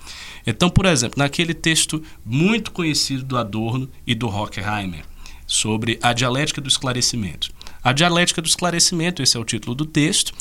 [0.47, 5.05] Então, por exemplo, naquele texto muito conhecido do Adorno e do Horkheimer,
[5.47, 7.51] sobre a dialética do esclarecimento.
[7.83, 10.33] A dialética do esclarecimento, esse é o título do texto,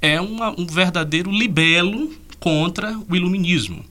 [0.00, 3.84] é uma, um verdadeiro libelo contra o iluminismo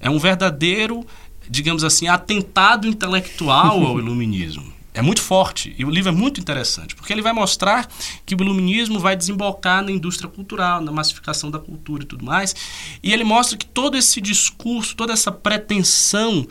[0.00, 1.06] é um verdadeiro,
[1.48, 4.80] digamos assim, atentado intelectual ao iluminismo.
[4.92, 7.88] É muito forte e o livro é muito interessante, porque ele vai mostrar
[8.26, 12.56] que o iluminismo vai desembocar na indústria cultural, na massificação da cultura e tudo mais.
[13.00, 16.44] E ele mostra que todo esse discurso, toda essa pretensão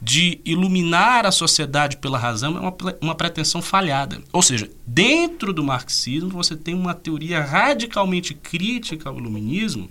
[0.00, 4.22] de iluminar a sociedade pela razão é uma, uma pretensão falhada.
[4.32, 9.90] Ou seja, dentro do marxismo você tem uma teoria radicalmente crítica ao iluminismo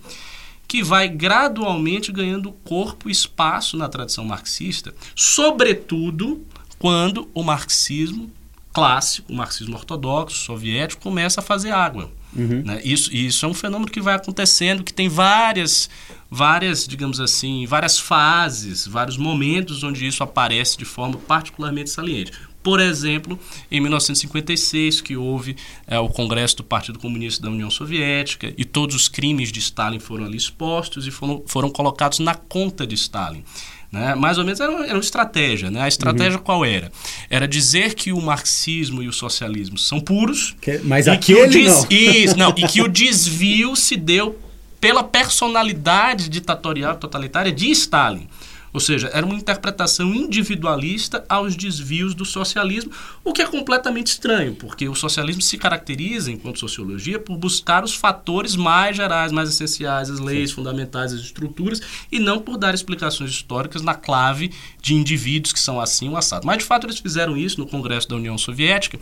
[0.69, 6.45] que vai gradualmente ganhando corpo e espaço na tradição marxista, sobretudo
[6.77, 8.31] quando o marxismo
[8.71, 12.11] clássico, o marxismo ortodoxo, soviético, começa a fazer água.
[12.35, 12.61] Uhum.
[12.63, 12.79] Né?
[12.83, 15.89] Isso, isso é um fenômeno que vai acontecendo, que tem várias,
[16.29, 22.31] várias, digamos assim, várias fases, vários momentos onde isso aparece de forma particularmente saliente.
[22.61, 23.39] Por exemplo,
[23.71, 25.55] em 1956, que houve
[25.87, 29.99] é, o Congresso do Partido Comunista da União Soviética e todos os crimes de Stalin
[29.99, 33.43] foram ali expostos e foram, foram colocados na conta de Stalin.
[33.91, 34.13] Né?
[34.13, 35.71] Mais ou menos era uma, era uma estratégia.
[35.71, 35.81] Né?
[35.81, 36.43] A estratégia uhum.
[36.43, 36.91] qual era?
[37.29, 40.55] Era dizer que o marxismo e o socialismo são puros.
[40.61, 41.67] Que, mas e que des...
[41.67, 41.87] não.
[41.89, 42.49] Isso, não.
[42.55, 44.37] E que o desvio se deu
[44.79, 48.27] pela personalidade ditatorial totalitária de Stalin.
[48.73, 52.91] Ou seja, era uma interpretação individualista aos desvios do socialismo,
[53.23, 57.95] o que é completamente estranho, porque o socialismo se caracteriza, enquanto sociologia, por buscar os
[57.95, 60.55] fatores mais gerais, mais essenciais, as leis Sim.
[60.57, 64.51] fundamentais, as estruturas, e não por dar explicações históricas na clave
[64.81, 66.45] de indivíduos que são assim ou assado.
[66.45, 68.99] Mas, de fato, eles fizeram isso no Congresso da União Soviética,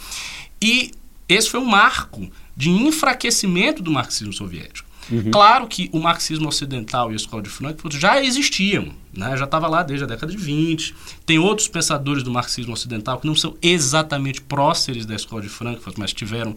[0.62, 0.92] e
[1.28, 4.87] esse foi um marco de enfraquecimento do marxismo soviético.
[5.10, 5.32] Uhum.
[5.32, 9.36] Claro que o marxismo ocidental e a escola de Frankfurt já existiam, né?
[9.38, 10.94] já estava lá desde a década de 20.
[11.26, 15.98] Tem outros pensadores do marxismo ocidental que não são exatamente próceres da escola de Frankfurt,
[15.98, 16.56] mas tiveram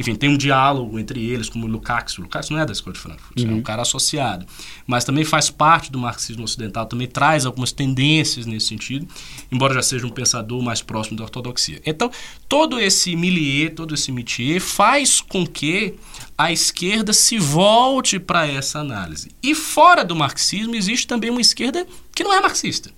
[0.00, 2.16] enfim, tem um diálogo entre eles, como o Lukács.
[2.16, 3.50] O Lukács não é da escola de Frankfurt, uhum.
[3.50, 4.46] é um cara associado.
[4.86, 9.06] Mas também faz parte do marxismo ocidental, também traz algumas tendências nesse sentido,
[9.52, 11.82] embora já seja um pensador mais próximo da ortodoxia.
[11.84, 12.10] Então,
[12.48, 15.96] todo esse milieu, todo esse métier faz com que
[16.38, 19.30] a esquerda se volte para essa análise.
[19.42, 22.90] E fora do marxismo existe também uma esquerda que não é marxista.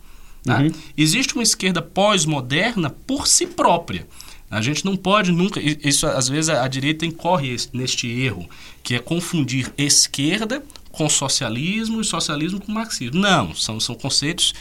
[0.44, 0.60] Tá?
[0.60, 0.70] Uhum.
[0.96, 4.06] Existe uma esquerda pós-moderna por si própria.
[4.52, 5.58] A gente não pode nunca.
[5.60, 8.46] Isso às vezes a, direita incorre neste erro,
[8.82, 13.18] que é confundir esquerda com socialismo e socialismo com marxismo.
[13.18, 14.52] Não, são, são conceitos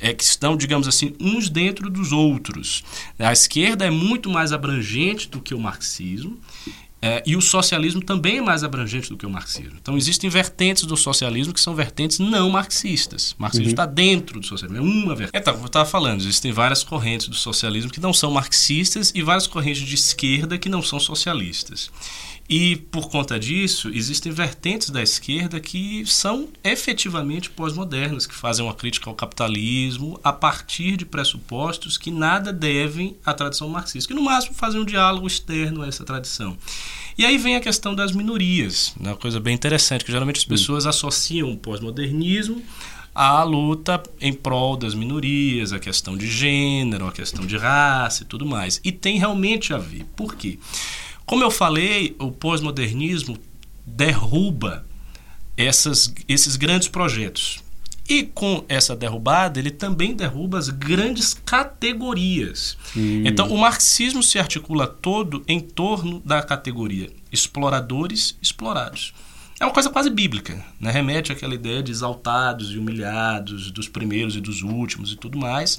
[0.00, 2.82] é, que estão, digamos assim, uns dentro dos outros.
[3.18, 6.40] A esquerda é muito mais abrangente do que o marxismo
[7.06, 9.76] é, e o socialismo também é mais abrangente do que o marxismo.
[9.78, 13.32] Então, existem vertentes do socialismo que são vertentes não marxistas.
[13.38, 13.72] O marxismo uhum.
[13.72, 15.38] está dentro do socialismo, é uma vertente.
[15.38, 19.46] Então, eu estava falando, existem várias correntes do socialismo que não são marxistas e várias
[19.46, 21.90] correntes de esquerda que não são socialistas.
[22.48, 28.74] E, por conta disso, existem vertentes da esquerda que são efetivamente pós-modernas, que fazem uma
[28.74, 34.22] crítica ao capitalismo a partir de pressupostos que nada devem à tradição marxista, que no
[34.22, 36.56] máximo fazem um diálogo externo a essa tradição.
[37.16, 39.10] E aí vem a questão das minorias, né?
[39.10, 42.62] uma coisa bem interessante, que geralmente as pessoas associam o pós-modernismo
[43.14, 48.26] à luta em prol das minorias, a questão de gênero, a questão de raça e
[48.26, 48.80] tudo mais.
[48.82, 50.04] E tem realmente a ver.
[50.16, 50.58] Por quê?
[51.26, 53.38] Como eu falei, o pós-modernismo
[53.86, 54.84] derruba
[55.56, 57.62] essas, esses grandes projetos.
[58.06, 62.76] E com essa derrubada, ele também derruba as grandes categorias.
[62.94, 63.22] Hum.
[63.24, 69.12] Então, o marxismo se articula todo em torno da categoria exploradores explorados.
[69.58, 70.90] É uma coisa quase bíblica, né?
[70.90, 75.78] remete àquela ideia de exaltados e humilhados, dos primeiros e dos últimos e tudo mais.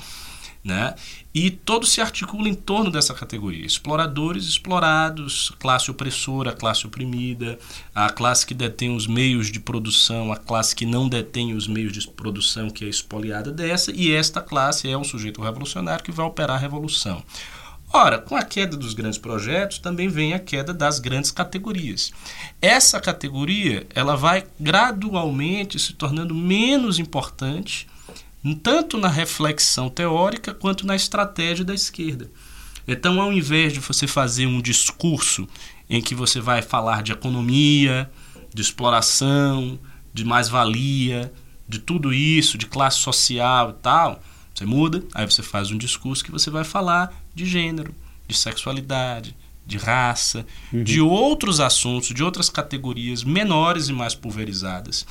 [0.65, 0.95] Né?
[1.31, 7.59] E todo se articula em torno dessa categoria: exploradores, explorados, classe opressora, classe oprimida,
[7.93, 11.93] a classe que detém os meios de produção, a classe que não detém os meios
[11.93, 16.25] de produção, que é espoliada dessa, e esta classe é o sujeito revolucionário que vai
[16.25, 17.23] operar a revolução.
[17.93, 22.11] Ora, com a queda dos grandes projetos também vem a queda das grandes categorias.
[22.59, 27.87] Essa categoria ela vai gradualmente se tornando menos importante
[28.53, 32.29] tanto na reflexão teórica quanto na estratégia da esquerda.
[32.87, 35.47] Então, ao invés de você fazer um discurso
[35.89, 38.09] em que você vai falar de economia,
[38.53, 39.79] de exploração,
[40.13, 41.33] de mais-valia,
[41.67, 44.21] de tudo isso, de classe social e tal,
[44.53, 47.93] você muda, aí você faz um discurso que você vai falar de gênero,
[48.27, 50.83] de sexualidade, de raça, uhum.
[50.83, 55.05] de outros assuntos, de outras categorias menores e mais pulverizadas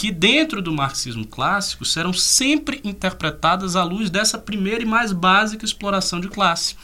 [0.00, 5.62] que dentro do marxismo clássico serão sempre interpretadas à luz dessa primeira e mais básica
[5.62, 6.74] exploração de classe.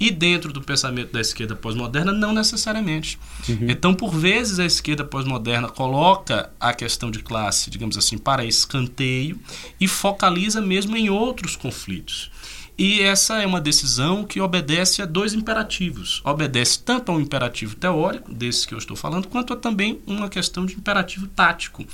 [0.00, 3.20] E dentro do pensamento da esquerda pós-moderna, não necessariamente.
[3.48, 3.68] Uhum.
[3.70, 9.38] Então, por vezes, a esquerda pós-moderna coloca a questão de classe, digamos assim, para escanteio
[9.80, 12.32] e focaliza mesmo em outros conflitos.
[12.78, 16.20] E essa é uma decisão que obedece a dois imperativos.
[16.24, 20.66] Obedece tanto ao imperativo teórico, desse que eu estou falando, quanto a também uma questão
[20.66, 21.86] de imperativo tático.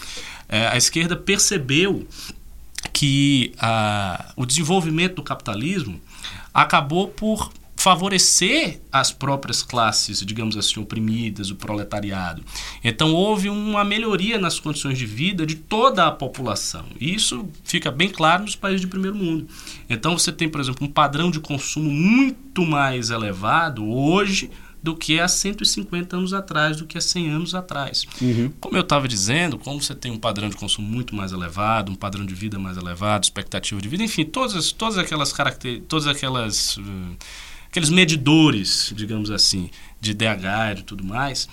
[0.48, 2.06] É, a esquerda percebeu
[2.92, 6.00] que a, o desenvolvimento do capitalismo
[6.52, 12.40] acabou por favorecer as próprias classes, digamos assim, oprimidas, o proletariado.
[12.84, 16.84] Então houve uma melhoria nas condições de vida de toda a população.
[17.00, 19.48] E isso fica bem claro nos países de primeiro mundo.
[19.90, 24.48] Então você tem, por exemplo, um padrão de consumo muito mais elevado hoje
[24.80, 28.06] do que há 150 anos atrás, do que há 100 anos atrás.
[28.20, 28.52] Uhum.
[28.60, 31.96] Como eu estava dizendo, como você tem um padrão de consumo muito mais elevado, um
[31.96, 36.76] padrão de vida mais elevado, expectativa de vida, enfim, todas, todas aquelas características, todas aquelas
[36.76, 37.16] uh,
[37.72, 41.48] aqueles medidores, digamos assim, de DH e tudo mais,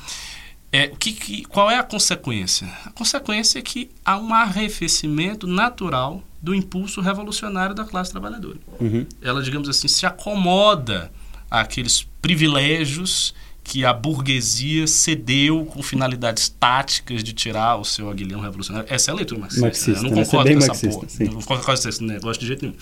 [0.69, 2.67] é, que, que, qual é a consequência?
[2.85, 8.57] A consequência é que há um arrefecimento natural do impulso revolucionário da classe trabalhadora.
[8.81, 9.05] Uhum.
[9.21, 11.09] Ela, digamos assim, se acomoda
[11.49, 13.33] àqueles privilégios
[13.69, 18.91] que a burguesia cedeu com finalidades táticas de tirar o seu aguilhão revolucionário.
[18.91, 19.61] Essa é a leitura marxista.
[19.61, 20.09] marxista né?
[20.09, 21.07] Eu não concordo com essa porra.
[21.07, 21.23] Sim.
[21.25, 22.75] Não concordo com esse negócio de jeito nenhum.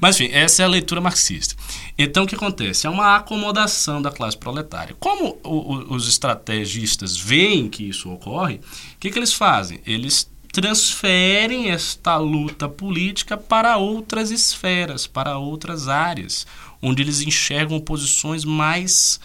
[0.00, 1.54] Mas, enfim, essa é a leitura marxista.
[1.98, 2.86] Então, o que acontece?
[2.86, 4.96] É uma acomodação da classe proletária.
[4.98, 8.54] Como o, o, os estrategistas veem que isso ocorre,
[8.94, 9.82] o que, que eles fazem?
[9.86, 16.46] Eles transferem esta luta política para outras esferas, para outras áreas,
[16.80, 19.20] onde eles enxergam posições mais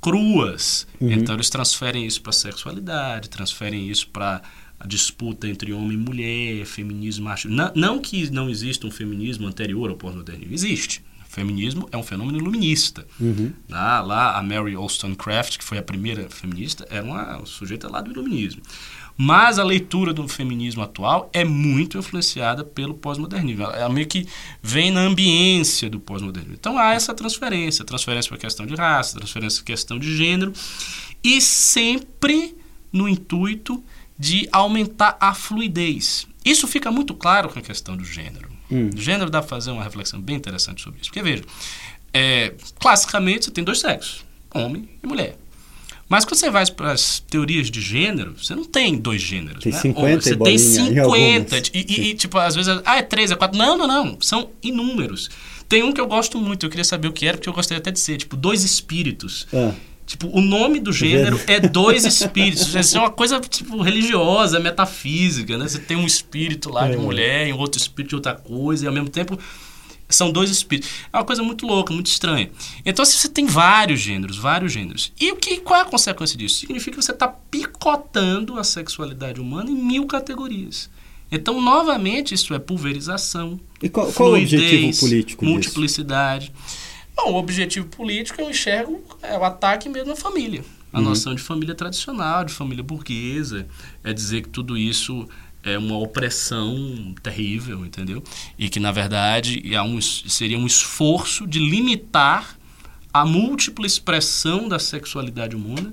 [0.00, 0.86] cruas.
[1.00, 1.12] Uhum.
[1.12, 4.42] Então eles transferem isso para a sexualidade, transferem isso para
[4.78, 7.48] a disputa entre homem e mulher, feminismo, macho.
[7.48, 11.02] Não, não que não exista um feminismo anterior ao pós-modernismo, existe.
[11.28, 13.06] feminismo é um fenômeno iluminista.
[13.20, 13.52] Uhum.
[13.68, 18.10] Lá, lá, a Mary Wollstonecraft, que foi a primeira feminista, era uma sujeita lá do
[18.10, 18.62] iluminismo.
[19.22, 23.64] Mas a leitura do feminismo atual é muito influenciada pelo pós-modernismo.
[23.64, 24.26] Ela meio que
[24.62, 26.56] vem na ambiência do pós-modernismo.
[26.58, 30.16] Então há essa transferência, transferência para a questão de raça, transferência para a questão de
[30.16, 30.54] gênero,
[31.22, 32.56] e sempre
[32.90, 33.84] no intuito
[34.18, 36.26] de aumentar a fluidez.
[36.42, 38.48] Isso fica muito claro com a questão do gênero.
[38.70, 38.88] Hum.
[38.88, 41.10] O gênero dá para fazer uma reflexão bem interessante sobre isso.
[41.10, 41.44] Porque, veja,
[42.10, 45.36] é, classicamente você tem dois sexos, homem e mulher.
[46.10, 49.62] Mas quando você vai para as teorias de gênero, você não tem dois gêneros.
[49.62, 49.78] Tem né?
[49.78, 51.56] 50 Você tem 50.
[51.56, 53.56] E, e, e, tipo, às vezes, ah, é três, é quatro.
[53.56, 54.20] Não, não, não.
[54.20, 55.30] São inúmeros.
[55.68, 57.78] Tem um que eu gosto muito, eu queria saber o que era, porque eu gostaria
[57.78, 59.46] até de ser, tipo, dois espíritos.
[59.54, 59.72] Ah.
[60.04, 62.74] Tipo, o nome do gênero é dois espíritos.
[62.74, 65.68] Isso é uma coisa, tipo, religiosa, metafísica, né?
[65.68, 66.90] Você tem um espírito lá é.
[66.90, 69.38] de mulher e um outro espírito de outra coisa, e ao mesmo tempo
[70.14, 70.90] são dois espíritos.
[71.12, 72.50] É uma coisa muito louca, muito estranha.
[72.84, 75.12] Então, assim, você tem vários gêneros, vários gêneros.
[75.20, 76.60] E o que, qual é a consequência disso?
[76.60, 80.90] Significa que você está picotando a sexualidade humana em mil categorias.
[81.30, 83.60] Então, novamente, isso é pulverização.
[83.82, 86.52] E qual, qual fluidez, o objetivo político multiplicidade.
[86.52, 86.90] Disso?
[87.16, 90.64] Bom, o objetivo político eu enxergo é o ataque mesmo à família.
[90.92, 91.04] A uhum.
[91.04, 93.68] noção de família tradicional, de família burguesa.
[94.02, 95.28] É dizer que tudo isso
[95.62, 98.22] é uma opressão terrível, entendeu?
[98.58, 102.56] E que, na verdade, é um, seria um esforço de limitar
[103.12, 105.92] a múltipla expressão da sexualidade humana,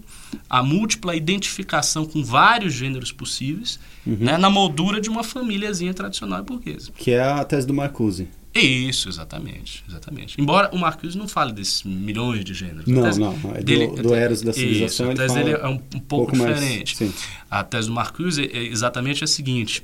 [0.49, 4.17] a múltipla identificação com vários gêneros possíveis, uhum.
[4.19, 6.91] né, na moldura de uma famíliazinha tradicional e burguesa.
[6.95, 8.27] Que é a tese do Marcuse.
[8.60, 10.39] Isso, exatamente, exatamente.
[10.39, 12.86] Embora o Marcuse não fale desses milhões de gêneros.
[12.86, 15.12] Não, tese não, é dele, do, do Eros da civilização.
[15.12, 17.04] Isso, a tese dele é um, um pouco, pouco diferente.
[17.04, 17.15] Mais,
[17.50, 19.84] a tese do Marcuse é exatamente a seguinte: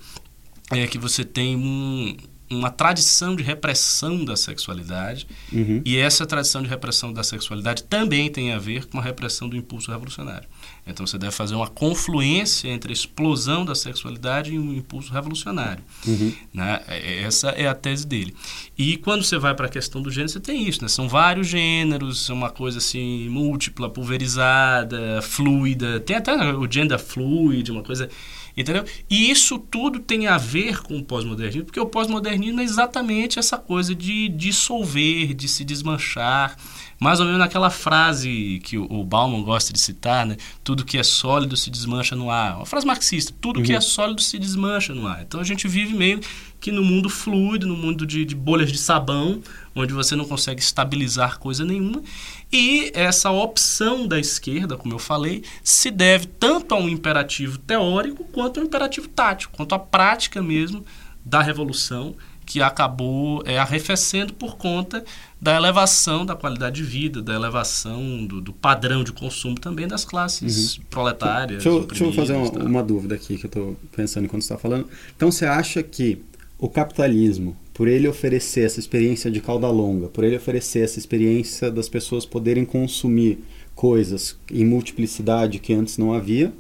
[0.72, 2.16] é que você tem um,
[2.50, 5.82] uma tradição de repressão da sexualidade uhum.
[5.84, 9.56] e essa tradição de repressão da sexualidade também tem a ver com a repressão do
[9.56, 10.48] impulso revolucionário.
[10.86, 15.84] Então você deve fazer uma confluência entre a explosão da sexualidade e o impulso revolucionário.
[16.06, 16.34] Uhum.
[16.54, 16.82] Né?
[16.88, 18.36] É, é, essa é a tese dele.
[18.78, 20.90] E quando você vai para a questão do gênero, você tem isso, né?
[20.90, 26.00] São vários gêneros, uma coisa assim múltipla, pulverizada, fluida.
[26.02, 28.10] Tem até o gender fluid, uma coisa
[28.56, 28.86] Entendeu?
[29.10, 33.58] E isso tudo tem a ver com o pós-modernismo, porque o pós-modernismo é exatamente essa
[33.58, 36.56] coisa de dissolver, de se desmanchar.
[37.04, 40.38] Mais ou menos naquela frase que o Bauman gosta de citar, né?
[40.64, 42.56] Tudo que é sólido se desmancha no ar.
[42.56, 43.34] Uma frase marxista.
[43.42, 43.66] Tudo uhum.
[43.66, 45.22] que é sólido se desmancha no ar.
[45.22, 46.22] Então a gente vive meio
[46.62, 49.42] que no mundo fluido, no mundo de, de bolhas de sabão,
[49.76, 52.02] onde você não consegue estabilizar coisa nenhuma.
[52.50, 58.24] E essa opção da esquerda, como eu falei, se deve tanto a um imperativo teórico
[58.32, 60.86] quanto a um imperativo tático, quanto à prática mesmo
[61.26, 65.04] da revolução que acabou é, arrefecendo por conta
[65.42, 70.06] da elevação da qualidade de vida, da elevação do, do padrão de consumo também das
[70.06, 70.84] classes uhum.
[70.90, 71.64] proletárias.
[71.64, 74.54] Deixa eu, deixa eu fazer uma, uma, dúvida aqui que eu estou pensando enquanto você
[74.54, 74.88] está falando.
[75.16, 76.22] Então você acha que
[76.58, 81.70] o capitalismo, por ele oferecer essa experiência de cauda longa, por ele oferecer essa experiência
[81.70, 83.44] das pessoas poderem consumir
[83.76, 86.54] coisas em multiplicidade que antes não havia,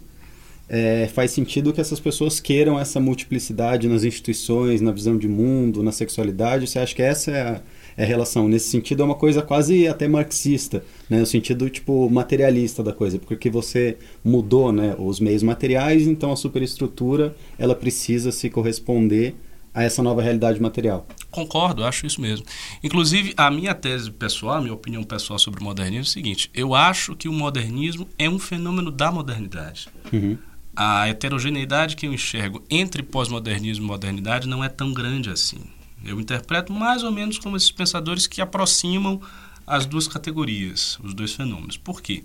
[0.70, 5.84] é, faz sentido que essas pessoas queiram essa multiplicidade nas instituições, na visão de mundo,
[5.84, 6.68] na sexualidade.
[6.68, 7.62] Você acha que essa é a,
[7.98, 8.48] é a relação?
[8.48, 11.20] Nesse sentido, é uma coisa quase até marxista, né?
[11.20, 16.36] no sentido tipo materialista da coisa, porque você mudou né, os meios materiais, então a
[16.36, 19.36] superestrutura ela precisa se corresponder
[19.74, 21.08] a essa nova realidade material.
[21.32, 22.46] Concordo, acho isso mesmo.
[22.84, 26.50] Inclusive, a minha tese pessoal, a minha opinião pessoal sobre o modernismo é o seguinte:
[26.54, 29.88] eu acho que o modernismo é um fenômeno da modernidade.
[30.12, 30.38] Uhum.
[30.76, 35.60] A heterogeneidade que eu enxergo entre pós-modernismo e modernidade não é tão grande assim.
[36.04, 39.22] Eu interpreto mais ou menos como esses pensadores que aproximam
[39.66, 41.78] as duas categorias, os dois fenômenos.
[41.78, 42.24] Por quê?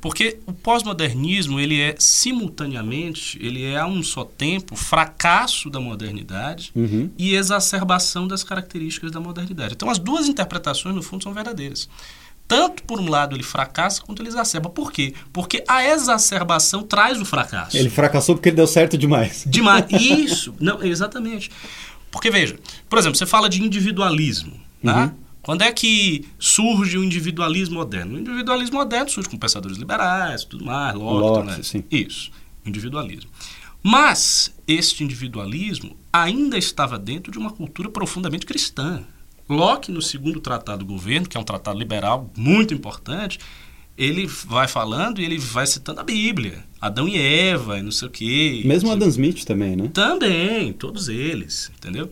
[0.00, 6.72] Porque o pós-modernismo, ele é simultaneamente, ele é a um só tempo fracasso da modernidade
[6.74, 7.10] uhum.
[7.18, 9.74] e exacerbação das características da modernidade.
[9.74, 11.88] Então as duas interpretações no fundo são verdadeiras.
[12.52, 14.68] Tanto por um lado ele fracassa quanto ele exacerba.
[14.68, 15.14] Por quê?
[15.32, 17.76] Porque a exacerbação traz o fracasso.
[17.76, 19.44] Ele fracassou porque ele deu certo demais.
[19.46, 19.86] Demais.
[19.90, 20.54] Isso.
[20.60, 21.50] Não, exatamente.
[22.10, 24.52] Porque veja, por exemplo, você fala de individualismo,
[24.84, 25.04] tá?
[25.04, 25.22] Uhum.
[25.42, 28.16] Quando é que surge o individualismo moderno?
[28.16, 31.58] O individualismo moderno surge com pensadores liberais, tudo mais, Locke, né?
[31.62, 31.82] sim.
[31.90, 32.30] Isso,
[32.64, 33.30] individualismo.
[33.82, 39.02] Mas este individualismo ainda estava dentro de uma cultura profundamente cristã.
[39.48, 43.38] Locke, no segundo tratado do governo, que é um tratado liberal muito importante,
[43.96, 46.64] ele vai falando e ele vai citando a Bíblia.
[46.80, 48.62] Adão e Eva, e não sei o quê.
[48.64, 49.90] Mesmo Adam Smith também, né?
[49.92, 52.10] Também, todos eles, entendeu?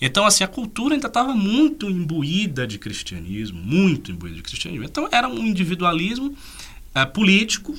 [0.00, 4.84] Então, assim, a cultura ainda estava muito imbuída de cristianismo, muito imbuída de cristianismo.
[4.84, 6.34] Então, era um individualismo
[6.94, 7.74] é, político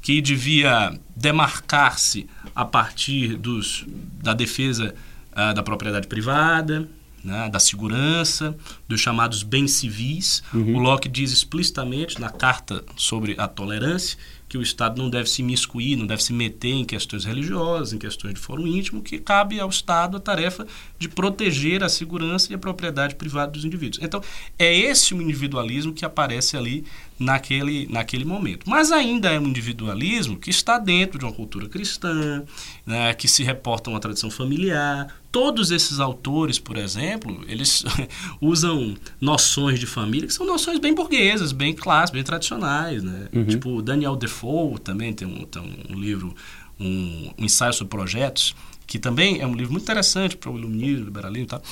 [0.00, 3.84] que devia demarcar-se a partir dos,
[4.22, 4.94] da defesa
[5.32, 6.88] uh, da propriedade privada,
[7.22, 8.56] né, da segurança,
[8.86, 10.42] dos chamados bens civis.
[10.52, 10.76] Uhum.
[10.76, 15.42] O Locke diz explicitamente na carta sobre a tolerância que o Estado não deve se
[15.42, 19.60] miscuir, não deve se meter em questões religiosas, em questões de fórum íntimo, que cabe
[19.60, 20.66] ao Estado a tarefa
[20.98, 24.02] de proteger a segurança e a propriedade privada dos indivíduos.
[24.02, 24.22] Então,
[24.58, 26.84] é esse o individualismo que aparece ali
[27.18, 28.68] naquele, naquele momento.
[28.68, 32.44] Mas ainda é um individualismo que está dentro de uma cultura cristã,
[32.86, 35.08] né, que se reporta a uma tradição familiar.
[35.32, 37.84] Todos esses autores, por exemplo, eles
[38.40, 43.02] usam noções de família que são noções bem burguesas, bem clássicas, bem tradicionais.
[43.02, 43.28] Né?
[43.32, 43.44] Uhum.
[43.46, 46.34] Tipo, Daniel Defoe também tem um, tem um livro,
[46.78, 48.54] um, um ensaio sobre projetos,
[48.88, 51.62] que também é um livro muito interessante para o iluminismo, liberalismo e tal.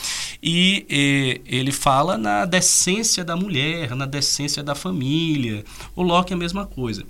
[0.42, 5.64] E, e ele fala na decência da mulher, na decência da família.
[5.96, 7.04] O Locke é a mesma coisa.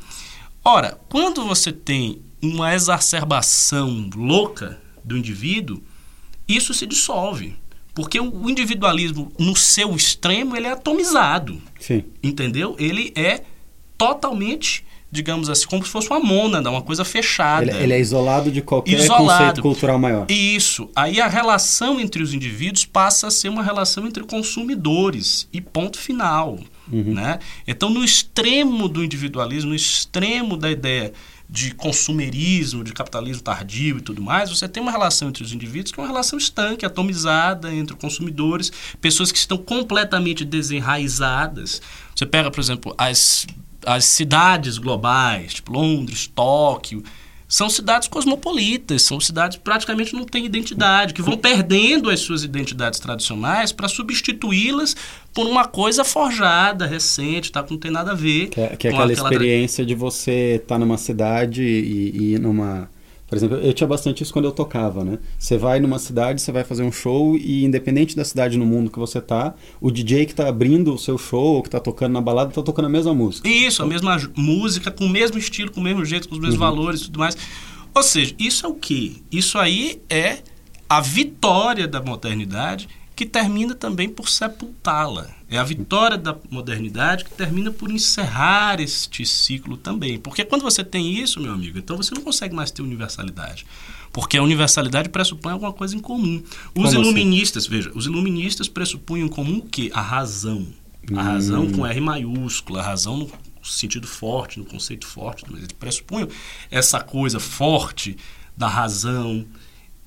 [0.65, 5.83] Ora, quando você tem uma exacerbação louca do indivíduo,
[6.47, 7.57] isso se dissolve.
[7.93, 11.61] Porque o individualismo, no seu extremo, ele é atomizado.
[11.81, 12.05] Sim.
[12.23, 12.77] Entendeu?
[12.79, 13.43] Ele é
[13.99, 14.85] totalmente
[15.17, 17.71] digamos assim, como se fosse uma mônada, uma coisa fechada.
[17.71, 19.25] Ele, ele é isolado de qualquer isolado.
[19.25, 20.27] conceito cultural maior.
[20.29, 20.89] Isso.
[20.95, 25.99] Aí a relação entre os indivíduos passa a ser uma relação entre consumidores e ponto
[25.99, 26.59] final.
[26.93, 27.15] Uhum.
[27.15, 27.41] Né?
[27.67, 31.13] Então, no extremo do individualismo, no extremo da ideia
[31.49, 35.93] de consumerismo, de capitalismo tardio e tudo mais, você tem uma relação entre os indivíduos
[35.93, 41.81] que é uma relação estanque, atomizada entre consumidores, pessoas que estão completamente desenraizadas.
[42.15, 43.47] Você pega, por exemplo, as
[43.87, 47.03] as cidades globais, tipo Londres, Tóquio,
[47.49, 52.43] são cidades cosmopolitas, são cidades que praticamente não têm identidade, que vão perdendo as suas
[52.43, 54.97] identidades tradicionais para substituí-las
[55.33, 57.63] por uma coisa forjada, recente, tá?
[57.63, 58.49] que não tem nada a ver.
[58.49, 62.35] Que é, que é aquela, aquela experiência de você estar tá numa cidade e, e
[62.35, 62.91] ir numa
[63.27, 65.19] por exemplo, eu tinha bastante isso quando eu tocava, né?
[65.37, 68.91] Você vai numa cidade, você vai fazer um show e independente da cidade no mundo
[68.91, 72.13] que você tá, o DJ que tá abrindo o seu show, ou que tá tocando
[72.13, 73.49] na balada, tá tocando a mesma música.
[73.49, 76.61] Isso, a mesma música, com o mesmo estilo, com o mesmo jeito, com os mesmos
[76.61, 76.67] uhum.
[76.67, 77.37] valores e tudo mais.
[77.93, 79.15] Ou seja, isso é o quê?
[79.33, 80.39] Isso aí é
[80.89, 85.31] a vitória da modernidade que termina também por sepultá-la.
[85.49, 90.19] É a vitória da modernidade que termina por encerrar este ciclo também.
[90.19, 93.67] Porque quando você tem isso, meu amigo, então você não consegue mais ter universalidade.
[94.13, 96.43] Porque a universalidade pressupõe alguma coisa em comum.
[96.75, 97.75] Os Como iluministas, assim?
[97.75, 99.91] veja, os iluministas pressupunham em comum o quê?
[99.95, 100.67] A razão.
[101.15, 101.73] A razão hum.
[101.73, 103.31] com R maiúscula, a razão no
[103.63, 105.43] sentido forte, no conceito forte.
[105.49, 106.29] Mas eles pressupunham
[106.71, 108.15] essa coisa forte
[108.55, 109.47] da razão.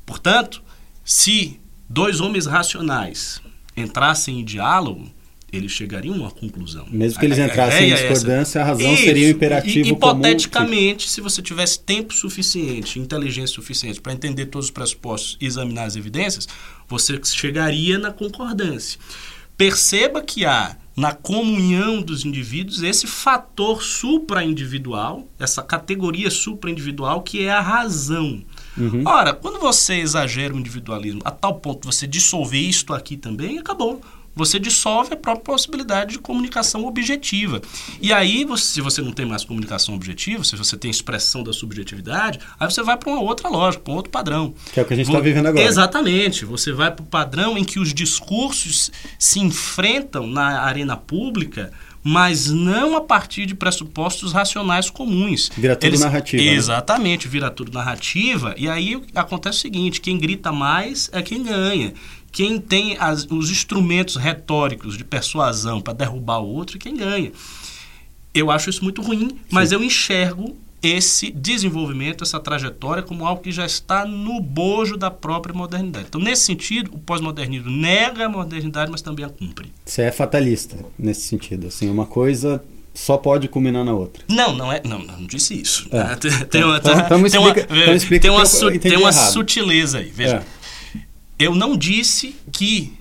[0.05, 0.61] Portanto,
[1.03, 3.41] se dois homens racionais
[3.75, 5.09] entrassem em diálogo,
[5.51, 6.85] eles chegariam a uma conclusão.
[6.91, 9.03] Mesmo que eles entrassem em é discordância, a razão Isso.
[9.03, 11.13] seria o imperativo e, Hipoteticamente, comum.
[11.13, 15.95] se você tivesse tempo suficiente, inteligência suficiente para entender todos os pressupostos e examinar as
[15.95, 16.47] evidências,
[16.87, 18.99] você chegaria na concordância.
[19.57, 27.51] Perceba que há na comunhão dos indivíduos esse fator supra-individual, essa categoria supra-individual que é
[27.51, 28.43] a razão.
[28.77, 29.03] Uhum.
[29.05, 34.01] Ora, quando você exagera o individualismo a tal ponto você dissolver isto aqui também, acabou.
[34.35, 37.61] Você dissolve a própria possibilidade de comunicação objetiva.
[38.01, 41.51] E aí, você, se você não tem mais comunicação objetiva, se você tem expressão da
[41.51, 44.53] subjetividade, aí você vai para uma outra lógica, para um outro padrão.
[44.71, 45.65] Que é o que a gente está vivendo agora.
[45.65, 46.45] Exatamente.
[46.45, 51.71] Você vai para o padrão em que os discursos se enfrentam na arena pública
[52.03, 55.51] mas não a partir de pressupostos racionais comuns.
[55.57, 56.43] Vira tudo Eles, narrativa.
[56.43, 56.49] Né?
[56.53, 57.31] Exatamente, né?
[57.31, 58.55] vira tudo narrativa.
[58.57, 61.93] E aí acontece o seguinte: quem grita mais é quem ganha.
[62.31, 67.31] Quem tem as, os instrumentos retóricos de persuasão para derrubar o outro é quem ganha.
[68.33, 69.75] Eu acho isso muito ruim, mas Sim.
[69.75, 75.53] eu enxergo esse desenvolvimento, essa trajetória, como algo que já está no bojo da própria
[75.53, 76.05] modernidade.
[76.07, 79.71] Então, nesse sentido, o pós-modernismo nega a modernidade, mas também a cumpre.
[79.85, 81.67] Você é fatalista nesse sentido.
[81.67, 82.63] Assim, uma coisa
[82.93, 84.23] só pode culminar na outra.
[84.27, 84.81] Não, não é.
[84.85, 85.87] Não, não disse isso.
[85.91, 86.15] É.
[86.45, 90.09] Tem, uma, então, então, tem uma, então tem uma, tem uma sutileza aí.
[90.09, 90.43] Veja,
[90.95, 90.99] é.
[91.37, 92.93] eu não disse que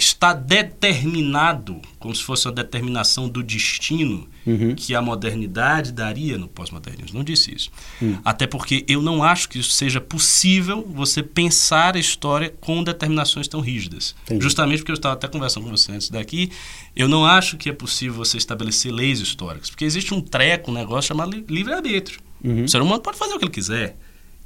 [0.00, 4.74] está determinado, como se fosse uma determinação do destino uhum.
[4.74, 7.18] que a modernidade daria no pós-modernismo.
[7.18, 7.70] Não disse isso.
[8.00, 8.18] Uhum.
[8.24, 13.46] Até porque eu não acho que isso seja possível você pensar a história com determinações
[13.46, 14.14] tão rígidas.
[14.24, 14.42] Entendi.
[14.42, 16.50] Justamente porque eu estava até conversando com você antes daqui,
[16.96, 20.74] eu não acho que é possível você estabelecer leis históricas, porque existe um treco, um
[20.74, 22.20] negócio chamado livre-arbítrio.
[22.42, 22.64] Uhum.
[22.64, 23.96] O ser humano pode fazer o que ele quiser.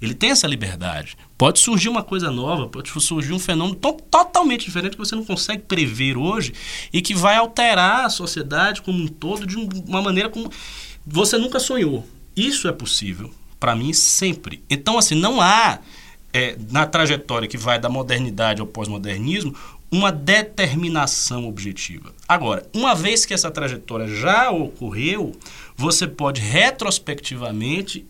[0.04, 1.16] Ele tem essa liberdade.
[1.36, 5.24] Pode surgir uma coisa nova, pode surgir um fenômeno to totalmente diferente que você não
[5.24, 6.52] consegue prever hoje
[6.92, 10.50] e que vai alterar a sociedade como um todo de uma maneira como
[11.06, 12.06] você nunca sonhou.
[12.36, 14.62] Isso é possível, para mim, sempre.
[14.68, 15.78] Então, assim, não há
[16.32, 19.54] é, na trajetória que vai da modernidade ao pós-modernismo
[19.90, 22.12] uma determinação objetiva.
[22.26, 25.32] Agora, uma vez que essa trajetória já ocorreu,
[25.76, 28.04] você pode retrospectivamente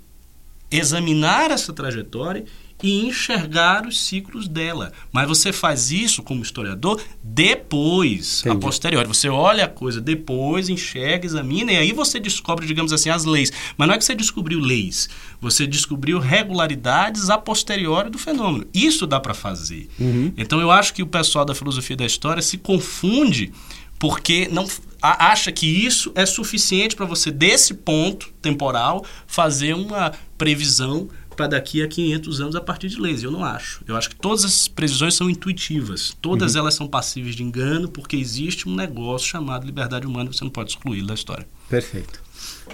[0.76, 2.44] examinar essa trajetória
[2.82, 4.92] e enxergar os ciclos dela.
[5.12, 8.56] Mas você faz isso como historiador depois, Entendi.
[8.56, 9.08] a posteriori.
[9.08, 13.50] Você olha a coisa depois, enxerga, examina e aí você descobre, digamos assim, as leis.
[13.76, 15.08] Mas não é que você descobriu leis,
[15.40, 18.66] você descobriu regularidades a posteriori do fenômeno.
[18.74, 19.88] Isso dá para fazer.
[19.98, 20.32] Uhum.
[20.36, 23.52] Então eu acho que o pessoal da filosofia da história se confunde
[23.98, 24.66] porque não
[25.04, 31.82] acha que isso é suficiente para você, desse ponto temporal, fazer uma previsão para daqui
[31.82, 33.22] a 500 anos a partir de leis.
[33.22, 33.82] Eu não acho.
[33.86, 36.16] Eu acho que todas as previsões são intuitivas.
[36.22, 36.60] Todas uhum.
[36.60, 40.50] elas são passíveis de engano porque existe um negócio chamado liberdade humana que você não
[40.50, 41.46] pode excluir da história.
[41.68, 42.22] Perfeito.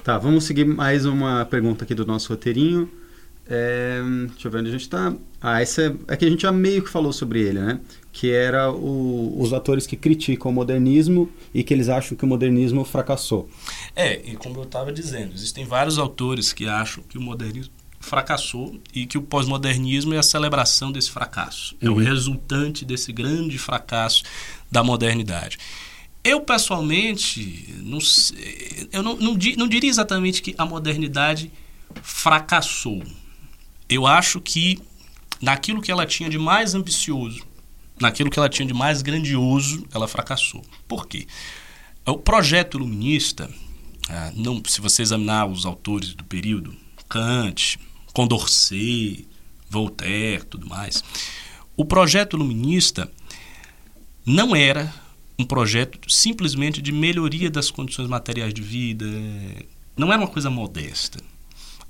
[0.05, 2.91] Tá, vamos seguir mais uma pergunta aqui do nosso roteirinho.
[3.49, 5.13] É, deixa eu ver onde a gente está.
[5.41, 7.81] Ah, essa é, é que a gente já meio que falou sobre ele, né?
[8.13, 12.29] Que era o, os atores que criticam o modernismo e que eles acham que o
[12.29, 13.49] modernismo fracassou.
[13.95, 18.81] É, e como eu estava dizendo, existem vários autores que acham que o modernismo fracassou
[18.95, 21.75] e que o pós-modernismo é a celebração desse fracasso.
[21.75, 21.89] Uhum.
[21.89, 22.05] É o uhum.
[22.05, 24.25] resultante desse grande fracasso
[24.71, 25.59] da modernidade.
[26.23, 27.99] Eu, pessoalmente, não,
[28.93, 31.51] eu não, não, não diria exatamente que a modernidade
[32.03, 33.03] fracassou
[33.91, 34.79] eu acho que
[35.43, 37.45] naquilo que ela tinha de mais ambicioso,
[38.01, 40.65] naquilo que ela tinha de mais grandioso, ela fracassou.
[40.89, 41.27] Por quê?
[42.07, 43.49] O projeto iluminista,
[44.09, 46.75] ah, não, se você examinar os autores do período,
[47.09, 47.79] Kant,
[48.13, 49.27] Condorcet,
[49.69, 51.05] Voltaire, tudo mais,
[51.77, 53.11] o projeto iluminista
[54.25, 54.93] não era
[55.39, 59.07] um projeto simplesmente de melhoria das condições materiais de vida,
[59.97, 61.19] não era uma coisa modesta.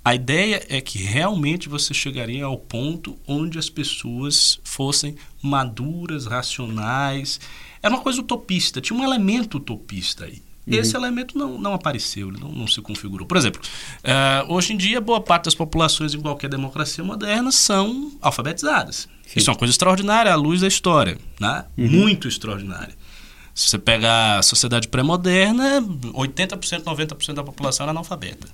[0.05, 7.39] A ideia é que realmente você chegaria ao ponto onde as pessoas fossem maduras, racionais.
[7.83, 10.43] Era uma coisa utopista, tinha um elemento utopista aí.
[10.67, 10.75] Uhum.
[10.75, 13.27] Esse elemento não, não apareceu, não, não se configurou.
[13.27, 13.61] Por exemplo,
[14.05, 19.09] uh, hoje em dia, boa parte das populações em qualquer democracia moderna são alfabetizadas.
[19.27, 19.39] Sim.
[19.39, 21.65] Isso é uma coisa extraordinária à luz da história, né?
[21.77, 21.89] Uhum.
[21.91, 22.95] muito extraordinária.
[23.55, 28.49] Se você pegar a sociedade pré-moderna, 80%, 90% da população era analfabeta.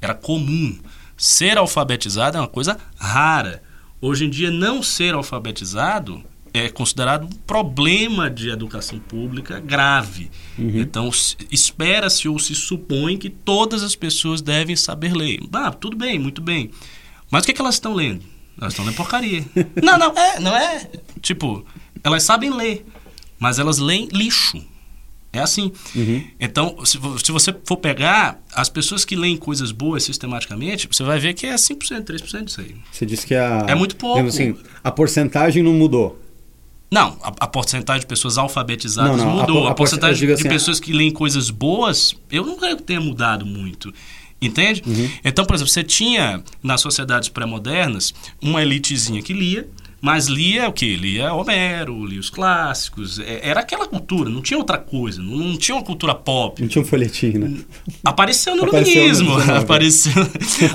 [0.00, 0.78] Era comum.
[1.16, 3.62] Ser alfabetizado é uma coisa rara.
[4.00, 6.22] Hoje em dia, não ser alfabetizado
[6.52, 10.30] é considerado um problema de educação pública grave.
[10.58, 10.80] Uhum.
[10.80, 11.10] Então,
[11.50, 15.40] espera-se ou se supõe que todas as pessoas devem saber ler.
[15.52, 16.70] Ah, tudo bem, muito bem.
[17.30, 18.24] Mas o que, é que elas estão lendo?
[18.60, 19.44] Elas estão lendo porcaria.
[19.82, 20.90] não, não, é, não é.
[21.20, 21.64] Tipo,
[22.02, 22.86] elas sabem ler,
[23.38, 24.64] mas elas leem lixo.
[25.32, 25.72] É assim.
[25.94, 26.24] Uhum.
[26.40, 31.18] Então, se, se, você for pegar as pessoas que leem coisas boas sistematicamente, você vai
[31.18, 32.74] ver que é 5%, 3% disso aí.
[32.90, 33.66] Você disse que a.
[33.68, 34.20] É muito pouco.
[34.20, 36.18] Assim, a porcentagem não mudou.
[36.90, 39.64] Não, a, a porcentagem de pessoas alfabetizadas não, não, mudou.
[39.66, 42.82] A, a, a porcentagem de assim, pessoas que leem coisas boas, eu não creio que
[42.82, 43.92] tenha mudado muito.
[44.40, 44.82] Entende?
[44.86, 45.10] Uhum.
[45.24, 49.68] Então, por exemplo, você tinha nas sociedades pré-modernas uma elitezinha que lia,
[50.00, 50.96] mas lia o que?
[50.96, 53.18] Lia Homero, lia os clássicos.
[53.18, 55.20] É, era aquela cultura, não tinha outra coisa.
[55.20, 56.60] Não, não tinha uma cultura pop.
[56.62, 57.58] Não tinha um folhetim, né?
[58.04, 59.36] Apareceu no iluminismo.
[59.58, 60.12] Apareceu,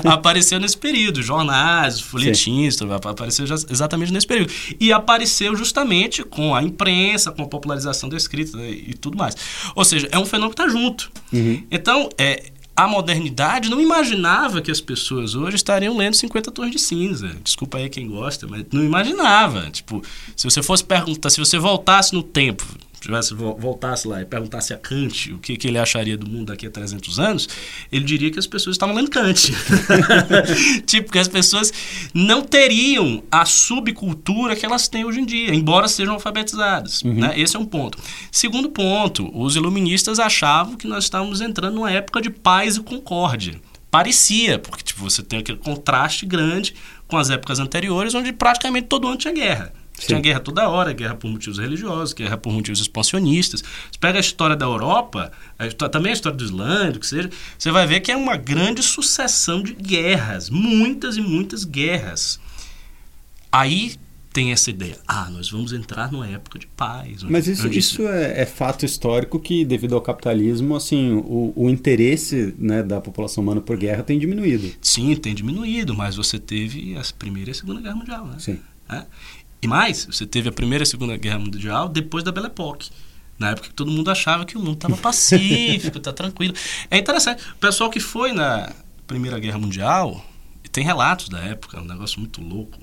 [0.04, 1.22] apareceu nesse período.
[1.22, 2.88] Jornais, folhetins, Sim.
[2.92, 4.52] apareceu exatamente nesse período.
[4.78, 9.36] E apareceu justamente com a imprensa, com a popularização da escrita e tudo mais.
[9.74, 11.10] Ou seja, é um fenômeno que está junto.
[11.32, 11.62] Uhum.
[11.70, 16.78] Então, é, a modernidade não imaginava que as pessoas hoje estariam lendo 50 tons de
[16.78, 17.28] cinza.
[17.42, 19.70] Desculpa aí quem gosta, mas não imaginava.
[19.70, 20.02] Tipo,
[20.34, 22.66] se você fosse perguntar, se você voltasse no tempo,
[23.04, 26.66] tivesse, voltasse lá e perguntasse a Kant o que, que ele acharia do mundo daqui
[26.66, 27.48] a 300 anos,
[27.92, 29.52] ele diria que as pessoas estavam lendo Kant.
[30.86, 31.72] tipo, que as pessoas
[32.12, 37.02] não teriam a subcultura que elas têm hoje em dia, embora sejam alfabetizadas.
[37.02, 37.14] Uhum.
[37.14, 37.38] Né?
[37.38, 37.98] Esse é um ponto.
[38.30, 43.60] Segundo ponto, os iluministas achavam que nós estávamos entrando numa época de paz e concórdia.
[43.90, 46.74] Parecia, porque tipo, você tem aquele contraste grande
[47.06, 49.72] com as épocas anteriores, onde praticamente todo ano tinha guerra.
[49.98, 50.08] Sim.
[50.08, 53.60] Tinha guerra toda hora, guerra por motivos religiosos, guerra por motivos expansionistas.
[53.62, 57.30] Você pega a história da Europa, a história, também a história do Islândia, que seja,
[57.56, 62.40] você vai ver que é uma grande sucessão de guerras, muitas e muitas guerras.
[63.52, 63.94] Aí
[64.32, 64.98] tem essa ideia.
[65.06, 67.22] Ah, nós vamos entrar numa época de paz.
[67.22, 72.52] Mas isso, isso é, é, fato histórico que, devido ao capitalismo, assim, o, o interesse
[72.58, 74.72] né, da população humana por guerra tem diminuído.
[74.82, 78.34] Sim, tem diminuído, mas você teve a Primeira e a Segunda Guerra Mundial, né?
[78.40, 78.58] Sim.
[78.90, 79.04] É?
[79.64, 82.90] E mais, você teve a Primeira e a Segunda Guerra Mundial depois da Belle Époque.
[83.38, 86.54] Na época que todo mundo achava que o mundo estava pacífico, está tranquilo.
[86.90, 87.42] É interessante.
[87.52, 88.72] O pessoal que foi na
[89.06, 90.24] Primeira Guerra Mundial,
[90.70, 92.78] tem relatos da época, é um negócio muito louco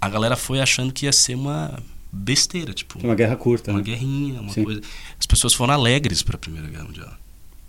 [0.00, 1.82] a galera foi achando que ia ser uma
[2.12, 2.98] besteira, tipo.
[2.98, 3.70] Uma guerra curta.
[3.70, 3.84] Uma né?
[3.84, 4.64] guerrinha, uma Sim.
[4.64, 4.80] coisa.
[5.18, 7.08] As pessoas foram alegres para a Primeira Guerra Mundial.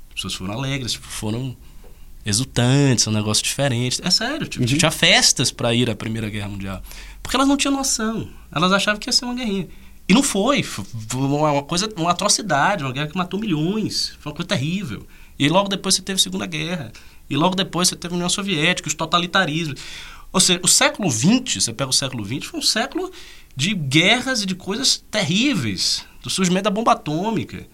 [0.10, 1.56] As pessoas foram alegres, tipo, foram
[2.26, 4.02] exultantes, um negócio diferente.
[4.04, 4.78] É sério, tipo, uhum.
[4.78, 6.82] tinha festas para ir à Primeira Guerra Mundial.
[7.28, 8.30] Porque elas não tinham noção.
[8.50, 9.68] Elas achavam que ia ser uma guerrinha.
[10.08, 10.64] E não foi.
[10.64, 14.14] Foi uma coisa, uma atrocidade, uma guerra que matou milhões.
[14.22, 15.06] Foi uma coisa terrível.
[15.38, 16.90] E logo depois você teve a Segunda Guerra.
[17.30, 19.78] E logo depois você teve a União Soviética, os totalitarismos.
[20.32, 23.12] Ou seja, o século XX, você pega o século XX, foi um século
[23.58, 27.68] de guerras e de coisas terríveis, do surgimento da bomba atômica.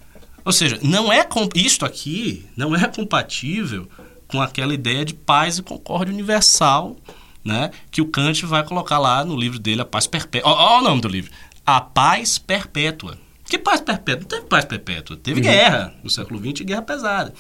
[0.44, 1.24] Ou seja, não é
[1.54, 3.88] isto aqui não é compatível
[4.28, 6.98] com aquela ideia de paz e concórdia universal,
[7.44, 10.52] né, que o Kant vai colocar lá no livro dele, A Paz Perpétua.
[10.52, 11.32] Olha o nome do livro.
[11.66, 13.18] A Paz Perpétua.
[13.46, 14.22] Que paz perpétua?
[14.22, 15.18] Não teve paz perpétua.
[15.18, 15.46] Teve uhum.
[15.46, 17.34] guerra no século XX e guerra pesada.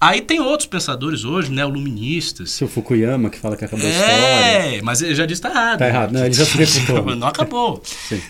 [0.00, 2.52] Aí tem outros pensadores hoje, né, luministas.
[2.52, 4.76] Seu Fukuyama, que fala que acabou é, a história.
[4.76, 5.72] É, mas ele já disse que está errado.
[5.72, 7.16] Está errado, não, ele já se refutou.
[7.16, 7.82] não acabou.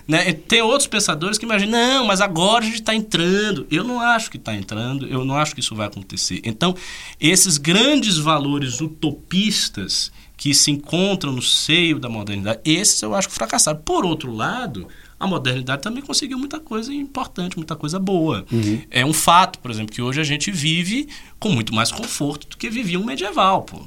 [0.06, 0.32] né?
[0.32, 3.66] Tem outros pensadores que imaginam, não, mas agora a gente está entrando.
[3.70, 6.40] Eu não acho que está entrando, eu não acho que isso vai acontecer.
[6.42, 6.74] Então,
[7.20, 13.34] esses grandes valores utopistas que se encontram no seio da modernidade, esses eu acho que
[13.34, 13.80] fracassaram.
[13.80, 14.86] Por outro lado,
[15.18, 18.46] a modernidade também conseguiu muita coisa importante, muita coisa boa.
[18.50, 18.80] Uhum.
[18.88, 21.08] É um fato, por exemplo, que hoje a gente vive
[21.40, 23.64] com muito mais conforto do que vivia um medieval.
[23.64, 23.80] Pô.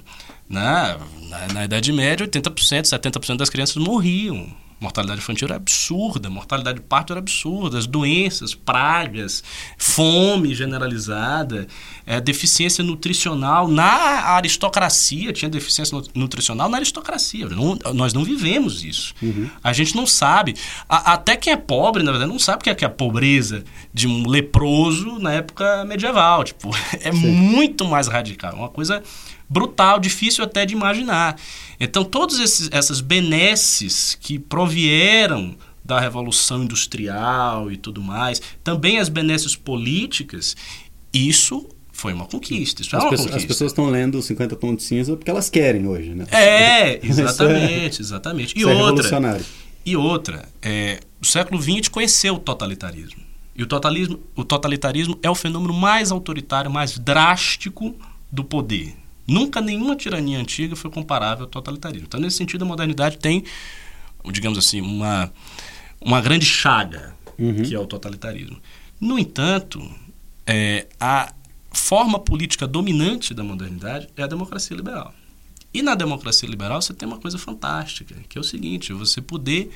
[0.50, 0.98] Na,
[1.30, 6.86] na, na Idade Média, 80%, 70% das crianças morriam mortalidade infantil era absurda, mortalidade de
[6.86, 9.44] parto era absurda, as doenças, pragas,
[9.78, 11.68] fome generalizada,
[12.06, 13.68] é, deficiência nutricional.
[13.68, 17.48] Na aristocracia, tinha deficiência nutricional na aristocracia.
[17.48, 19.14] Não, nós não vivemos isso.
[19.22, 19.48] Uhum.
[19.64, 20.56] A gente não sabe.
[20.90, 22.92] A, até quem é pobre, na verdade, não sabe o que é, que é a
[22.92, 23.64] pobreza
[23.94, 26.44] de um leproso na época medieval.
[26.44, 27.32] Tipo, é Sim.
[27.32, 28.56] muito mais radical.
[28.56, 29.04] Uma coisa
[29.52, 31.38] brutal, difícil até de imaginar.
[31.78, 39.54] Então, todas essas benesses que provieram da Revolução Industrial e tudo mais, também as benesses
[39.54, 40.56] políticas,
[41.14, 42.82] isso foi uma conquista.
[42.82, 43.38] Isso as, é uma pessoas, conquista.
[43.38, 46.26] as pessoas estão lendo 50 tons de cinza porque elas querem hoje, né?
[46.32, 48.58] É, exatamente, é, exatamente.
[48.58, 49.42] E é outra,
[49.86, 53.22] e outra, é, o século XX conheceu o totalitarismo.
[53.54, 57.94] E o totalitarismo, o totalitarismo é o fenômeno mais autoritário, mais drástico
[58.32, 59.01] do poder.
[59.28, 62.06] Nunca nenhuma tirania antiga foi comparável ao totalitarismo.
[62.08, 63.44] Então, nesse sentido, a modernidade tem,
[64.32, 65.32] digamos assim, uma,
[66.00, 67.64] uma grande chaga, uhum.
[67.64, 68.58] que é o totalitarismo.
[69.00, 69.82] No entanto,
[70.46, 71.34] é, a
[71.72, 75.14] forma política dominante da modernidade é a democracia liberal.
[75.74, 79.72] E na democracia liberal você tem uma coisa fantástica, que é o seguinte: você poder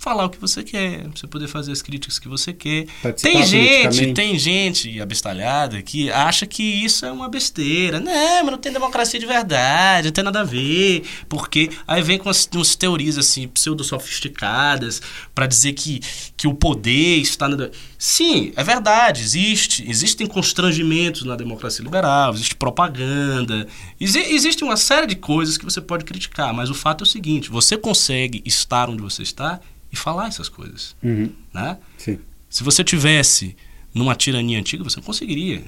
[0.00, 2.86] falar o que você quer, você poder fazer as críticas que você quer.
[3.02, 8.00] Participar tem gente, tem gente abestalhada que acha que isso é uma besteira.
[8.00, 12.18] Não, mas não tem democracia de verdade, não tem nada a ver, porque aí vem
[12.18, 15.02] com as, umas teorias assim pseudo-sofisticadas
[15.34, 16.00] para dizer que,
[16.34, 22.56] que o poder está na Sim, é verdade, existe, existem constrangimentos na democracia liberal, existe
[22.56, 23.66] propaganda,
[24.00, 27.06] exi existe uma série de coisas que você pode criticar, mas o fato é o
[27.06, 29.60] seguinte, você consegue estar onde você está
[29.92, 30.94] e falar essas coisas.
[31.02, 31.30] Uhum.
[31.52, 31.78] Né?
[31.98, 32.18] Sim.
[32.48, 33.56] Se você tivesse
[33.94, 35.62] numa tirania antiga, você não conseguiria.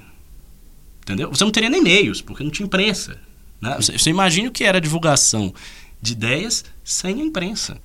[1.02, 1.30] Entendeu?
[1.30, 3.18] Você não teria nem meios, porque não tinha imprensa.
[3.60, 3.74] Né?
[3.76, 5.52] Você, você imagina o que era a divulgação
[6.00, 7.80] de ideias sem a imprensa.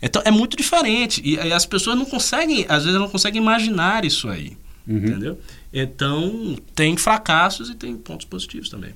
[0.00, 1.20] Então é muito diferente.
[1.24, 4.56] E, e as pessoas não conseguem, às vezes não conseguem imaginar isso aí.
[4.86, 4.96] Uhum.
[4.96, 5.40] Entendeu?
[5.72, 8.94] Então tem fracassos e tem pontos positivos também.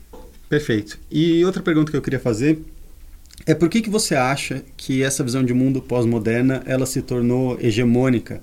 [0.48, 0.98] Perfeito.
[1.10, 2.62] E outra pergunta que eu queria fazer
[3.46, 7.58] é por que, que você acha que essa visão de mundo pós-moderna ela se tornou
[7.60, 8.42] hegemônica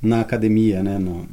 [0.00, 0.98] na academia, né?
[0.98, 1.28] No,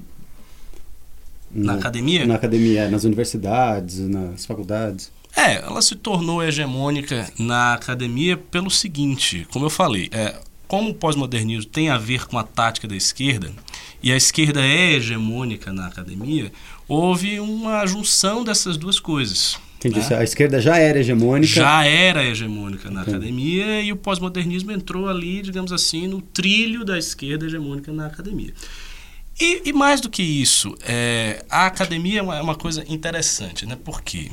[1.51, 2.25] no, na academia?
[2.25, 5.11] Na academia, nas universidades, nas faculdades.
[5.35, 10.35] É, ela se tornou hegemônica na academia pelo seguinte, como eu falei, é,
[10.67, 13.51] como o pós-modernismo tem a ver com a tática da esquerda,
[14.01, 16.51] e a esquerda é hegemônica na academia,
[16.87, 19.59] houve uma junção dessas duas coisas.
[19.83, 20.19] Disse, né?
[20.19, 21.53] a esquerda já era hegemônica.
[21.53, 26.97] Já era hegemônica na academia e o pós-modernismo entrou ali, digamos assim, no trilho da
[26.97, 28.53] esquerda hegemônica na academia.
[29.39, 33.65] E, e mais do que isso, é, a academia é uma, é uma, coisa interessante,
[33.65, 33.77] né?
[33.83, 34.31] Porque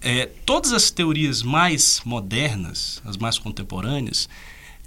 [0.00, 4.28] é, todas as teorias mais modernas, as mais contemporâneas,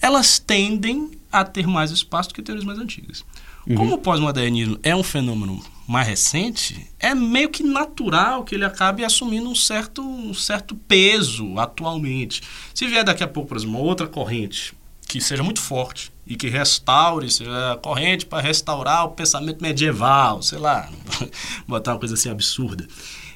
[0.01, 3.23] elas tendem a ter mais espaço do que teorias mais antigas.
[3.67, 3.75] Uhum.
[3.75, 9.03] Como o pós-modernismo é um fenômeno mais recente, é meio que natural que ele acabe
[9.03, 12.41] assumindo um certo, um certo peso atualmente.
[12.73, 14.73] Se vier daqui a pouco, por exemplo, uma outra corrente
[15.07, 20.57] que seja muito forte e que restaure, seja corrente para restaurar o pensamento medieval, sei
[20.57, 20.89] lá,
[21.67, 22.87] botar uma coisa assim absurda.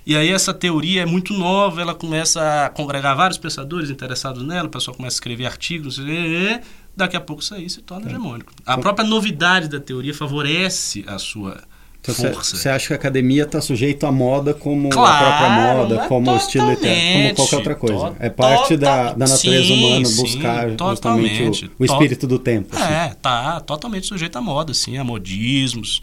[0.05, 4.67] E aí essa teoria é muito nova, ela começa a congregar vários pensadores interessados nela,
[4.67, 6.59] o pessoal começa a escrever artigos, e
[6.96, 8.10] daqui a pouco isso aí se torna é.
[8.10, 8.52] hegemônico.
[8.66, 11.62] A própria novidade da teoria favorece a sua
[12.02, 12.56] então, força.
[12.56, 16.32] Você acha que a academia está sujeita à moda como claro, a própria moda, como
[16.32, 18.16] o estilo literário, como qualquer outra coisa?
[18.20, 22.76] É parte da, da natureza sim, humana buscar sim, justamente o, o espírito do tempo.
[22.76, 22.94] Assim.
[22.94, 26.02] É, tá totalmente sujeito à moda, sim, a modismos.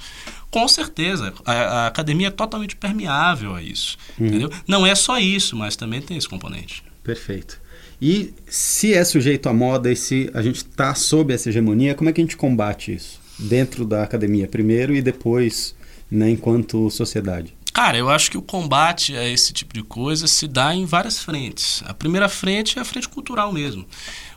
[0.51, 3.97] Com certeza, a, a academia é totalmente permeável a isso.
[4.19, 4.27] Uhum.
[4.27, 4.51] Entendeu?
[4.69, 6.83] Não é só isso, mas também tem esse componente.
[7.03, 7.59] Perfeito.
[8.01, 12.11] E se é sujeito à moda e se a gente está sob essa hegemonia, como
[12.11, 13.21] é que a gente combate isso?
[13.39, 15.75] Dentro da academia primeiro e depois
[16.11, 17.55] né, enquanto sociedade?
[17.73, 21.19] Cara, eu acho que o combate a esse tipo de coisa se dá em várias
[21.19, 21.83] frentes.
[21.85, 23.87] A primeira frente é a frente cultural mesmo.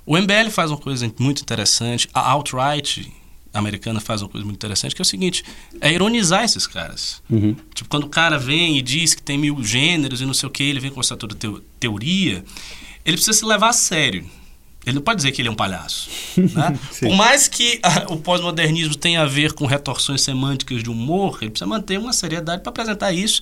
[0.05, 3.10] O MBL faz uma coisa muito interessante, a Outright
[3.53, 5.43] americana faz uma coisa muito interessante, que é o seguinte,
[5.80, 7.22] é ironizar esses caras.
[7.30, 7.55] Uhum.
[7.74, 10.51] Tipo, quando o cara vem e diz que tem mil gêneros e não sei o
[10.51, 11.36] que, ele vem com essa toda
[11.80, 12.43] teoria,
[13.10, 14.26] ele precisa se levar a sério.
[14.86, 16.10] Ele não pode dizer que ele é um palhaço.
[16.39, 16.80] Né?
[16.99, 21.51] Por mais que a, o pós-modernismo tenha a ver com retorções semânticas de humor, ele
[21.51, 23.41] precisa manter uma seriedade para apresentar isso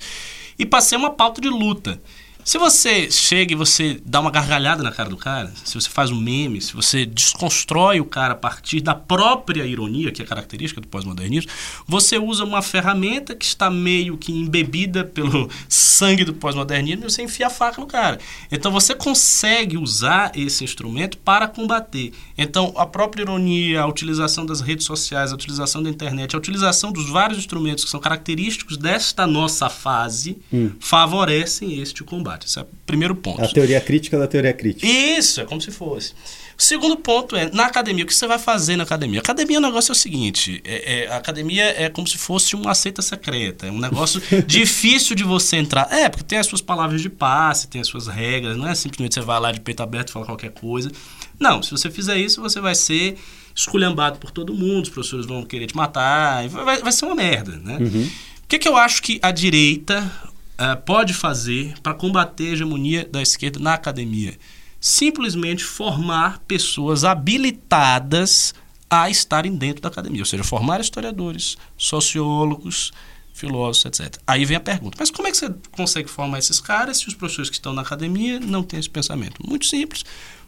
[0.58, 2.00] e para ser uma pauta de luta.
[2.48, 6.10] Se você chega e você dá uma gargalhada na cara do cara, se você faz
[6.10, 10.80] um meme, se você desconstrói o cara a partir da própria ironia, que é característica
[10.80, 11.52] do pós-modernismo,
[11.86, 17.20] você usa uma ferramenta que está meio que embebida pelo sangue do pós-modernismo e você
[17.20, 18.18] enfia a faca no cara.
[18.50, 22.14] Então você consegue usar esse instrumento para combater.
[22.38, 26.92] Então a própria ironia, a utilização das redes sociais, a utilização da internet, a utilização
[26.92, 30.70] dos vários instrumentos que são característicos desta nossa fase hum.
[30.80, 32.37] favorecem este combate.
[32.46, 33.42] Esse é o primeiro ponto.
[33.42, 34.86] A teoria crítica da teoria crítica.
[34.86, 36.12] Isso, é como se fosse.
[36.58, 39.20] O segundo ponto é, na academia, o que você vai fazer na academia?
[39.20, 42.74] Academia, o negócio é o seguinte, é, é, a academia é como se fosse uma
[42.74, 45.86] seita secreta, é um negócio difícil de você entrar.
[45.92, 49.14] É, porque tem as suas palavras de passe, tem as suas regras, não é simplesmente
[49.14, 50.90] você vai lá de peito aberto e falar qualquer coisa.
[51.38, 53.16] Não, se você fizer isso, você vai ser
[53.54, 57.56] esculhambado por todo mundo, os professores vão querer te matar, vai, vai ser uma merda,
[57.56, 57.78] né?
[57.80, 58.10] Uhum.
[58.42, 60.10] O que, que eu acho que a direita
[60.58, 64.36] uh, pode fazer para combater a hegemonia da esquerda na academia?
[64.80, 68.54] Simplesmente formar pessoas habilitadas
[68.90, 72.92] a estarem dentro da academia, ou seja, formar historiadores, sociólogos,
[73.32, 74.20] filósofos, etc.
[74.26, 77.14] Aí vem a pergunta: mas como é que você consegue formar esses caras se os
[77.14, 79.40] professores que estão na academia não têm esse pensamento?
[79.46, 80.04] Muito simples.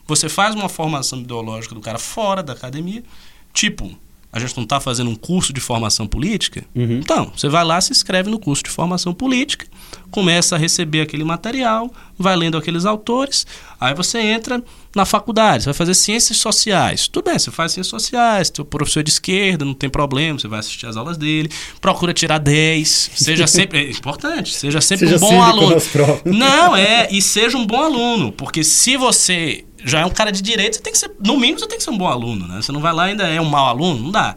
[0.07, 3.03] Você faz uma formação ideológica do cara fora da academia,
[3.53, 3.97] tipo
[4.33, 6.65] a gente não está fazendo um curso de formação política?
[6.75, 6.99] Uhum.
[6.99, 9.67] Então, você vai lá, se inscreve no curso de formação política,
[10.11, 13.47] começa a receber aquele material, vai lendo aqueles autores,
[13.81, 14.63] aí você entra
[14.95, 17.07] na faculdade, você vai fazer ciências sociais.
[17.09, 20.59] Tudo bem, você faz ciências sociais, seu professor de esquerda, não tem problema, você vai
[20.59, 23.87] assistir as aulas dele, procura tirar 10, seja sempre.
[23.87, 25.77] É importante, seja sempre seja um bom aluno.
[26.25, 30.43] Não, é, e seja um bom aluno, porque se você já é um cara de
[30.43, 32.61] direito, você tem que ser, no mínimo, você tem que ser um bom aluno, né?
[32.61, 34.37] Você não vai lá e ainda é um mau aluno, não dá.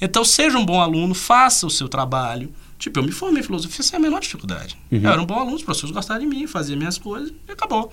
[0.00, 2.52] Então, seja um bom aluno, faça o seu trabalho.
[2.84, 4.76] Tipo, eu me formei em filosofia sem a menor dificuldade.
[4.92, 5.00] Uhum.
[5.02, 7.90] Eu era um bom aluno, os professores gostavam de mim, fazia minhas coisas e acabou.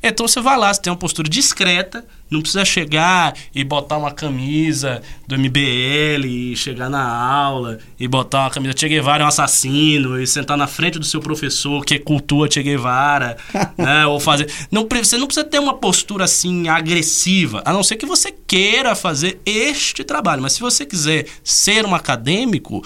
[0.00, 4.12] Então você vai lá, você tem uma postura discreta, não precisa chegar e botar uma
[4.12, 9.28] camisa do MBL e chegar na aula e botar uma camisa Che Guevara é um
[9.28, 13.36] assassino e sentar na frente do seu professor que cultua Che Guevara,
[13.76, 14.06] né?
[14.06, 14.48] Ou fazer.
[14.70, 18.94] Não, você não precisa ter uma postura assim agressiva, a não ser que você queira
[18.94, 20.40] fazer este trabalho.
[20.40, 22.80] Mas se você quiser ser um acadêmico,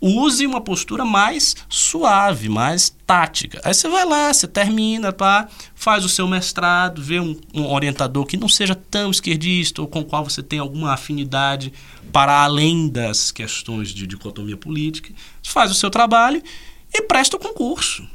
[0.00, 3.60] use uma postura mais suave, mais tática.
[3.64, 8.24] Aí você vai lá, você termina, pá, faz o seu mestrado, vê um, um, orientador
[8.26, 11.72] que não seja tão esquerdista ou com o qual você tem alguma afinidade
[12.12, 16.42] para além das questões de dicotomia política, faz o seu trabalho
[16.92, 18.06] e presta o concurso.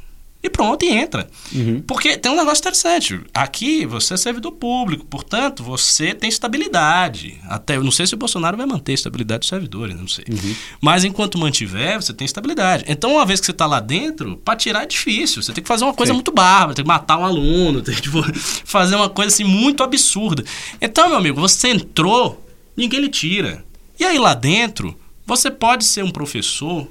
[0.44, 1.26] E pronto, e entra.
[1.54, 1.82] Uhum.
[1.86, 3.18] Porque tem um negócio interessante.
[3.32, 7.40] Aqui você é servidor público, portanto, você tem estabilidade.
[7.48, 10.26] Até, eu não sei se o Bolsonaro vai manter a estabilidade dos servidores, não sei.
[10.30, 10.54] Uhum.
[10.82, 12.84] Mas enquanto mantiver, você tem estabilidade.
[12.86, 15.42] Então, uma vez que você está lá dentro, para tirar é difícil.
[15.42, 16.16] Você tem que fazer uma coisa Sim.
[16.16, 18.22] muito bárbara, tem que matar um aluno, tem que tipo,
[18.66, 20.44] fazer uma coisa assim muito absurda.
[20.78, 22.44] Então, meu amigo, você entrou,
[22.76, 23.64] ninguém lhe tira.
[23.98, 24.94] E aí lá dentro,
[25.26, 26.86] você pode ser um professor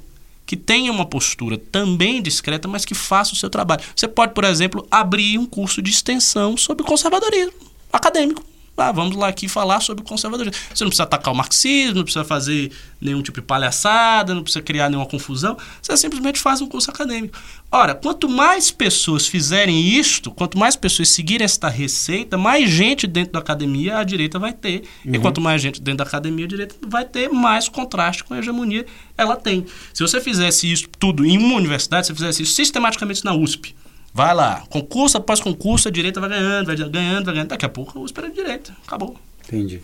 [0.53, 3.81] que tenha uma postura também discreta, mas que faça o seu trabalho.
[3.95, 7.53] Você pode, por exemplo, abrir um curso de extensão sobre conservadorismo
[7.91, 8.52] acadêmico.
[8.75, 10.59] Ah, vamos lá aqui falar sobre conservadorismo.
[10.73, 14.63] Você não precisa atacar o marxismo, não precisa fazer nenhum tipo de palhaçada, não precisa
[14.63, 15.55] criar nenhuma confusão.
[15.81, 17.37] Você simplesmente faz um curso acadêmico.
[17.71, 23.33] Ora, quanto mais pessoas fizerem isto, quanto mais pessoas seguirem esta receita, mais gente dentro
[23.33, 24.83] da academia a direita vai ter.
[25.05, 25.15] Uhum.
[25.15, 28.39] E quanto mais gente dentro da academia a direita vai ter, mais contraste com a
[28.39, 29.65] hegemonia ela tem.
[29.93, 33.75] Se você fizesse isso tudo em uma universidade, se você fizesse isso sistematicamente na USP,
[34.13, 37.49] Vai lá, concurso após concurso, a direita vai ganhando, vai ganhando, vai ganhando.
[37.49, 38.75] Daqui a pouco o espera a direita.
[38.85, 39.15] Acabou.
[39.43, 39.81] Entendi.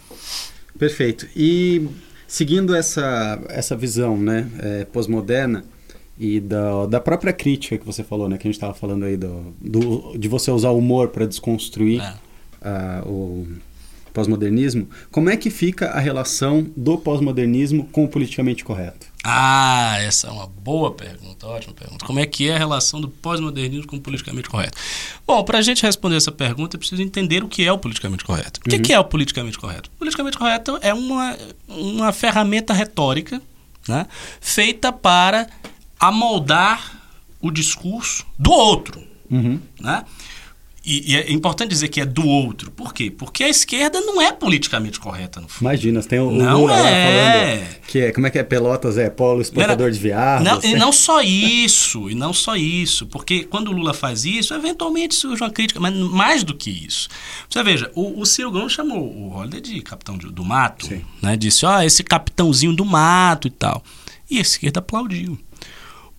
[0.77, 1.27] Perfeito.
[1.35, 1.89] E
[2.27, 5.65] seguindo essa, essa visão né, é, pós-moderna
[6.17, 9.17] e da, da própria crítica que você falou, né, que a gente estava falando aí
[9.17, 13.01] do, do, de você usar o humor para desconstruir é.
[13.03, 13.47] uh, o
[14.13, 19.07] pós-modernismo, como é que fica a relação do pós-modernismo com o politicamente correto?
[19.23, 22.05] Ah, essa é uma boa pergunta, ótima pergunta.
[22.05, 24.77] Como é que é a relação do pós-modernismo com o politicamente correto?
[25.27, 28.23] Bom, para a gente responder essa pergunta, é preciso entender o que é o politicamente
[28.23, 28.61] correto.
[28.61, 28.81] O que, uhum.
[28.81, 29.89] que é o politicamente correto?
[29.95, 31.37] O politicamente correto é uma,
[31.67, 33.41] uma ferramenta retórica
[33.87, 34.07] né,
[34.39, 35.49] feita para
[35.99, 37.01] amoldar
[37.41, 39.03] o discurso do outro.
[39.29, 39.59] Uhum.
[39.79, 40.03] Né?
[40.89, 42.71] E, e, é importante dizer que é do outro.
[42.71, 43.11] Por quê?
[43.11, 45.61] Porque a esquerda não é politicamente correta, no fundo.
[45.61, 46.81] Imagina, tem o, não Lula é.
[46.81, 50.43] lá falando que é, como é que é Pelotas é polo exportador de viados.
[50.43, 54.51] Não, e não só isso, e não só isso, porque quando o Lula faz isso,
[54.51, 57.07] eventualmente surge uma crítica, mas mais do que isso.
[57.47, 61.05] Você veja, o, o Ciro Gomes chamou o Holliday de capitão de, do mato, Sim.
[61.21, 61.37] né?
[61.37, 63.83] Disse, ó, oh, esse capitãozinho do mato e tal.
[64.27, 65.37] E a esquerda aplaudiu.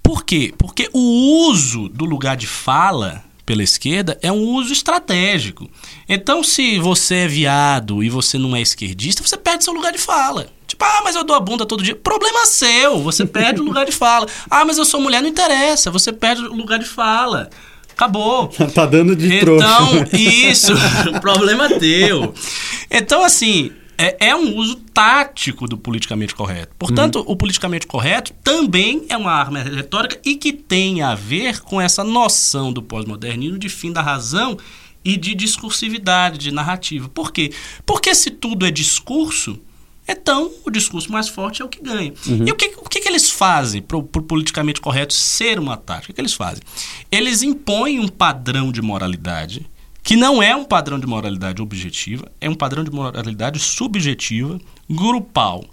[0.00, 0.54] Por quê?
[0.56, 5.68] Porque o uso do lugar de fala pela esquerda é um uso estratégico.
[6.09, 9.98] Então, se você é viado e você não é esquerdista, você perde seu lugar de
[9.98, 10.46] fala.
[10.68, 11.96] Tipo, ah, mas eu dou a bunda todo dia.
[11.96, 14.28] Problema seu, você perde o lugar de fala.
[14.48, 17.51] Ah, mas eu sou mulher, não interessa, você perde o lugar de fala.
[17.90, 18.46] Acabou.
[18.72, 19.96] tá dando de então, trouxa.
[19.96, 20.72] Então, isso,
[21.20, 22.32] problema teu.
[22.88, 26.74] Então, assim, é, é, um uso tático do politicamente correto.
[26.78, 27.24] Portanto, uhum.
[27.28, 32.03] o politicamente correto também é uma arma retórica e que tem a ver com essa
[32.03, 34.57] noção do pós-modernismo de fim da razão
[35.05, 37.11] e de discursividade, de narrativa.
[37.11, 37.53] Por quê?
[37.84, 39.61] Porque se tudo é discurso,
[40.09, 42.14] então o discurso mais forte é o que ganha.
[42.26, 42.46] Uhum.
[42.46, 46.12] E o, que, o que, que eles fazem para o politicamente correto ser uma tática?
[46.12, 46.62] O que eles fazem?
[47.12, 49.68] Eles impõem um padrão de moralidade
[50.03, 55.64] que não é um padrão de moralidade objetiva, é um padrão de moralidade subjetiva, grupal.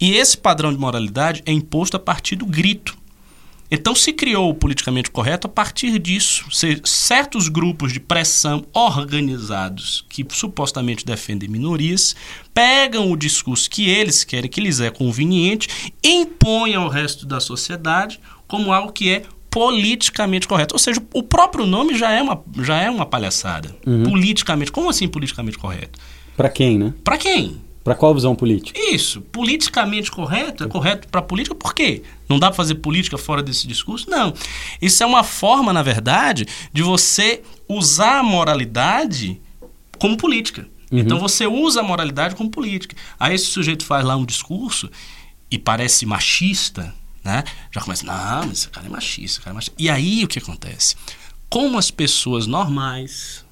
[0.00, 2.96] E esse padrão de moralidade é imposto a partir do grito.
[3.70, 6.46] Então se criou o politicamente correto a partir disso.
[6.84, 12.14] certos grupos de pressão organizados que supostamente defendem minorias
[12.54, 17.40] pegam o discurso que eles querem, que lhes é conveniente, e impõem ao resto da
[17.40, 19.24] sociedade como algo que é
[19.56, 20.74] politicamente correto.
[20.74, 23.74] Ou seja, o próprio nome já é uma, já é uma palhaçada.
[23.86, 24.02] Uhum.
[24.02, 24.70] Politicamente.
[24.70, 25.98] Como assim politicamente correto?
[26.36, 26.92] Para quem, né?
[27.02, 27.56] Para quem?
[27.82, 28.78] Para qual visão política?
[28.78, 29.22] Isso.
[29.22, 32.02] Politicamente correto é correto para política por quê?
[32.28, 34.10] Não dá para fazer política fora desse discurso?
[34.10, 34.34] Não.
[34.82, 39.40] Isso é uma forma, na verdade, de você usar a moralidade
[39.98, 40.68] como política.
[40.92, 40.98] Uhum.
[40.98, 42.94] Então você usa a moralidade como política.
[43.18, 44.90] Aí esse sujeito faz lá um discurso
[45.50, 46.94] e parece machista,
[47.26, 47.44] né?
[47.72, 49.74] Já começa, não, esse cara é machista, esse cara é machista.
[49.76, 50.94] E aí o que acontece?
[51.50, 53.44] Como as pessoas normais,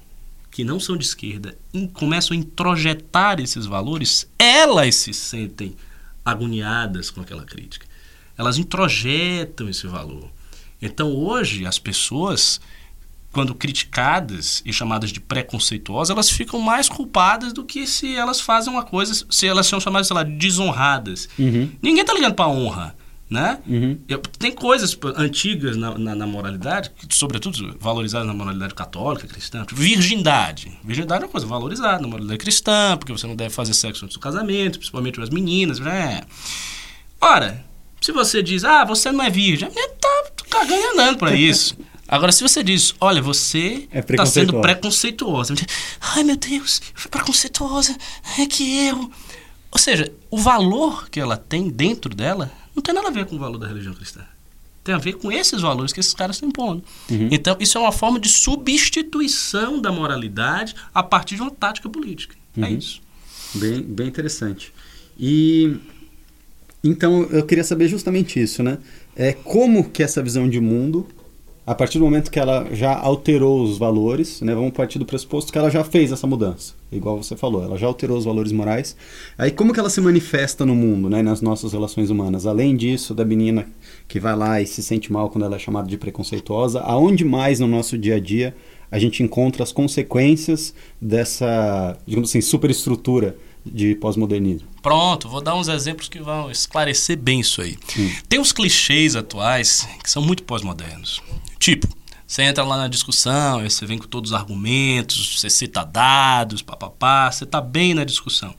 [0.49, 5.75] que não são de esquerda, in, começam a introjetar esses valores, elas se sentem
[6.23, 7.85] agoniadas com aquela crítica.
[8.37, 10.31] Elas introjetam esse valor.
[10.81, 12.59] Então hoje as pessoas
[13.31, 18.71] quando criticadas e chamadas de preconceituosas, elas ficam mais culpadas do que se elas fazem
[18.71, 21.27] uma coisa, se elas são chamadas, sei lá, desonradas.
[21.37, 21.69] Uhum.
[21.81, 22.95] Ninguém tá ligando para honra
[23.35, 23.59] né?
[23.67, 23.99] Uhum.
[24.07, 29.65] Eu, tem coisas antigas na, na, na, moralidade, sobretudo valorizadas na moralidade católica, cristã.
[29.65, 30.71] Tipo, virgindade.
[30.83, 34.15] Virgindade é uma coisa valorizada na moralidade cristã, porque você não deve fazer sexo antes
[34.15, 35.79] do casamento, principalmente as meninas.
[35.79, 36.21] Né?
[37.19, 37.63] Ora,
[37.99, 41.35] se você diz, ah, você não é virgem, a menina tá cagando e andando para
[41.35, 41.77] isso.
[42.07, 45.55] Agora, se você diz, olha, você está é sendo preconceituosa.
[45.99, 47.97] Ai, meu Deus, preconceituosa,
[48.39, 49.11] é que eu.
[49.71, 53.35] Ou seja, o valor que ela tem dentro dela não tem nada a ver com
[53.35, 54.21] o valor da religião cristã.
[54.83, 56.83] Tem a ver com esses valores que esses caras estão impondo.
[57.09, 57.29] Uhum.
[57.31, 62.35] Então, isso é uma forma de substituição da moralidade a partir de uma tática política.
[62.55, 62.65] É uhum.
[62.67, 63.01] É isso.
[63.55, 64.71] Bem, bem interessante.
[65.17, 65.77] E
[66.83, 68.77] então eu queria saber justamente isso, né?
[69.15, 71.07] É como que essa visão de mundo
[71.67, 75.51] a partir do momento que ela já alterou os valores, né, vamos partir do pressuposto
[75.51, 78.95] que ela já fez essa mudança, igual você falou, ela já alterou os valores morais.
[79.35, 82.45] Aí como que ela se manifesta no mundo, né, nas nossas relações humanas?
[82.45, 83.67] Além disso, da menina
[84.07, 87.59] que vai lá e se sente mal quando ela é chamada de preconceituosa, aonde mais
[87.59, 88.55] no nosso dia a dia
[88.91, 93.35] a gente encontra as consequências dessa, digamos assim, superestrutura
[93.65, 94.67] de pós-modernismo?
[94.83, 97.75] Pronto, vou dar uns exemplos que vão esclarecer bem isso aí.
[97.97, 98.11] Hum.
[98.29, 101.23] Tem uns clichês atuais que são muito pós-modernos.
[101.65, 101.87] Tipo,
[102.27, 107.31] você entra lá na discussão, você vem com todos os argumentos, você cita dados, papapá,
[107.31, 108.53] você está bem na discussão.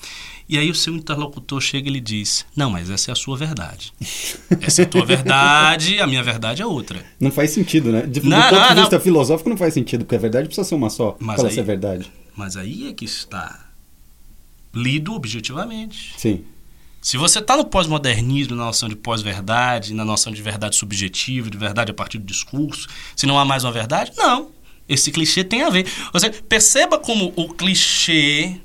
[0.48, 3.36] E aí o seu interlocutor chega e lhe diz: Não, mas essa é a sua
[3.36, 3.92] verdade.
[4.60, 7.00] Essa é a tua verdade, a minha verdade é outra.
[7.20, 8.02] Não faz sentido, né?
[8.02, 9.02] De, não, do ponto não, de vista não.
[9.02, 11.62] filosófico não faz sentido, porque a verdade precisa ser uma só mas para aí, ser
[11.62, 12.10] verdade.
[12.34, 13.70] Mas aí é que está
[14.74, 16.12] lido objetivamente.
[16.16, 16.44] Sim.
[17.06, 21.56] Se você está no pós-modernismo, na noção de pós-verdade, na noção de verdade subjetiva, de
[21.56, 24.50] verdade a partir do discurso, se não há mais uma verdade, não.
[24.88, 25.86] Esse clichê tem a ver.
[26.12, 28.60] Você perceba como o clichê,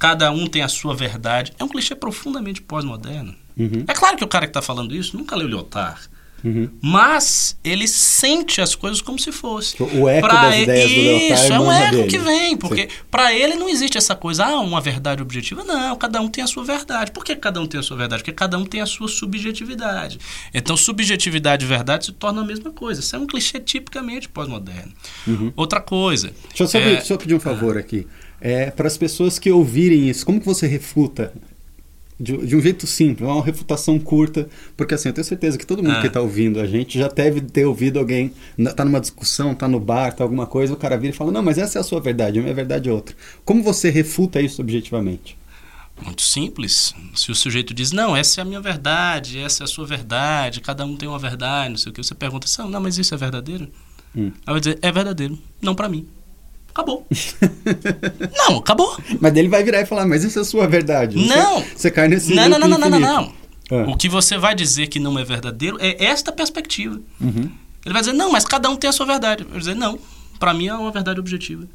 [0.00, 3.36] cada um tem a sua verdade, é um clichê profundamente pós-moderno.
[3.56, 3.84] Uhum.
[3.86, 6.10] É claro que o cara que está falando isso nunca leu Lyotard.
[6.44, 6.70] Uhum.
[6.80, 9.80] Mas ele sente as coisas como se fosse.
[9.82, 12.08] O eco pra das ele, ideias do Leotard Isso, é um eco dele.
[12.08, 15.64] que vem, porque para ele não existe essa coisa, ah, uma verdade objetiva.
[15.64, 17.10] Não, cada um tem a sua verdade.
[17.10, 18.22] Por que cada um tem a sua verdade?
[18.22, 20.18] Porque cada um tem a sua subjetividade.
[20.54, 23.00] Então, subjetividade e verdade se tornam a mesma coisa.
[23.00, 24.92] Isso é um clichê tipicamente pós-moderno.
[25.26, 25.52] Uhum.
[25.56, 26.32] Outra coisa...
[26.48, 27.00] Deixa eu só, é...
[27.00, 27.80] só pedir um favor ah.
[27.80, 28.06] aqui.
[28.40, 31.32] É, para as pessoas que ouvirem isso, como que você refuta
[32.18, 35.82] de, de, um jeito simples, uma refutação curta, porque assim, eu tenho certeza que todo
[35.82, 36.00] mundo ah.
[36.00, 39.78] que está ouvindo a gente já deve ter ouvido alguém, está numa discussão, está no
[39.78, 42.00] bar, está alguma coisa, o cara vira e fala, não, mas essa é a sua
[42.00, 43.14] verdade, a minha verdade é outra.
[43.44, 45.38] Como você refuta isso objetivamente?
[46.04, 46.94] Muito simples.
[47.14, 50.60] Se o sujeito diz, não, essa é a minha verdade, essa é a sua verdade,
[50.60, 53.16] cada um tem uma verdade, não sei o que, você pergunta, não, mas isso é
[53.16, 53.68] verdadeiro?
[54.16, 54.32] Hum.
[54.46, 56.06] Aí vai dizer, é verdadeiro, não para mim
[56.78, 57.06] acabou.
[58.36, 58.96] não, acabou.
[59.20, 61.16] Mas ele vai virar e falar, mas isso é a sua verdade.
[61.26, 61.60] Não.
[61.60, 63.32] Você, você cai nesse Não, não, não, não, não, não, não.
[63.70, 63.90] Ah.
[63.90, 67.00] O que você vai dizer que não é verdadeiro é esta perspectiva.
[67.20, 67.50] Uhum.
[67.84, 69.42] Ele vai dizer, não, mas cada um tem a sua verdade.
[69.42, 69.98] Eu vou dizer, não,
[70.38, 71.66] para mim é uma verdade objetiva.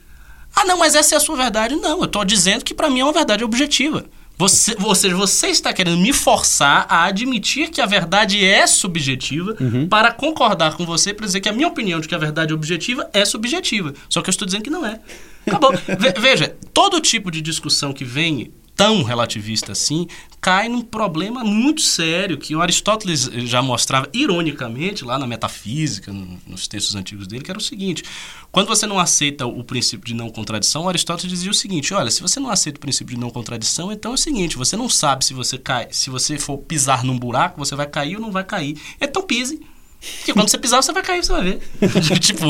[0.55, 1.75] Ah, não, mas essa é a sua verdade.
[1.75, 4.05] Não, eu estou dizendo que para mim é uma verdade objetiva.
[4.37, 9.55] Você, ou seja, você está querendo me forçar a admitir que a verdade é subjetiva
[9.59, 9.87] uhum.
[9.87, 12.55] para concordar com você para dizer que a minha opinião de que a verdade é
[12.55, 13.93] objetiva é subjetiva.
[14.09, 14.99] Só que eu estou dizendo que não é.
[15.45, 15.71] Acabou.
[16.19, 20.07] Veja, todo tipo de discussão que vem tão relativista assim,
[20.41, 26.11] cai num problema muito sério que o Aristóteles já mostrava ironicamente lá na metafísica,
[26.45, 28.03] nos textos antigos dele, que era o seguinte:
[28.51, 32.21] quando você não aceita o princípio de não contradição, Aristóteles dizia o seguinte: olha, se
[32.21, 35.23] você não aceita o princípio de não contradição, então é o seguinte, você não sabe
[35.23, 38.43] se você cai, se você for pisar num buraco, você vai cair ou não vai
[38.43, 38.77] cair.
[38.99, 39.72] Então pise.
[40.17, 41.59] Porque quando você pisar, você vai cair, você vai ver.
[42.19, 42.49] tipo.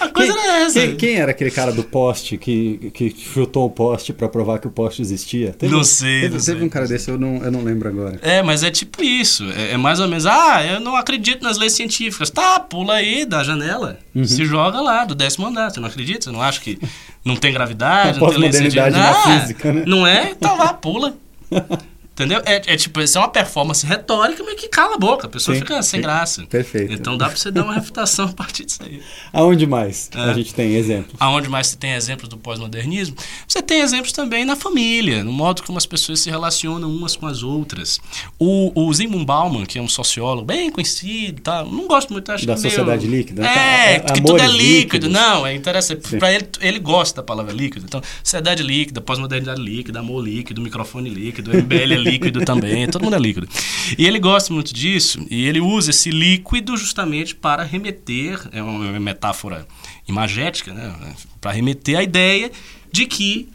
[0.00, 0.80] a coisa quem, era essa.
[0.80, 4.66] Quem, quem, era aquele cara do poste que, que chutou o poste para provar que
[4.66, 5.52] o poste existia?
[5.52, 6.22] Teve, não sei.
[6.22, 8.18] Teve, não teve um cara desse, eu não, eu não lembro agora.
[8.22, 9.44] É, mas é tipo isso.
[9.52, 12.30] É, é, mais ou menos, ah, eu não acredito nas leis científicas.
[12.30, 13.98] Tá, pula aí da janela.
[14.14, 14.24] Uhum.
[14.24, 15.70] Se joga lá, do décimo andar.
[15.70, 16.24] Você não acredita?
[16.24, 16.78] Você não acha que
[17.24, 18.90] não tem gravidade, não tem lei científica?
[18.90, 19.84] Na ah, física, né?
[19.86, 20.30] Não é?
[20.30, 21.14] Então lá, pula.
[22.12, 22.42] Entendeu?
[22.44, 25.26] É, é, tipo, isso é uma performance retórica, mas que cala a boca.
[25.26, 26.02] A pessoa sim, fica sem sim.
[26.02, 26.46] graça.
[26.46, 26.92] Perfeito.
[26.92, 29.00] Então dá pra você dar uma refutação a partir disso aí.
[29.32, 30.20] Aonde mais é.
[30.20, 31.14] a gente tem exemplos?
[31.18, 33.16] Aonde mais você tem exemplos do pós-modernismo?
[33.48, 37.26] Você tem exemplos também na família, no modo como as pessoas se relacionam umas com
[37.26, 37.98] as outras.
[38.38, 41.64] O, o Zygmunt Bauman, que é um sociólogo bem conhecido, tá?
[41.64, 43.20] não gosto muito, acho da que sociedade meio...
[43.20, 43.46] líquida.
[43.46, 44.60] É, tá, que tudo é líquido.
[44.60, 45.10] Líquidos.
[45.10, 46.16] Não, é interessante.
[46.18, 47.86] Para ele, ele gosta da palavra líquido.
[47.86, 53.16] Então, sociedade líquida, pós-modernidade líquida, amor líquido, microfone líquido, MBL é líquido também todo mundo
[53.16, 53.48] é líquido.
[53.98, 58.98] E ele gosta muito disso, e ele usa esse líquido justamente para remeter, é uma
[58.98, 59.66] metáfora
[60.06, 60.94] imagética, né?
[61.40, 62.50] para remeter a ideia
[62.92, 63.48] de que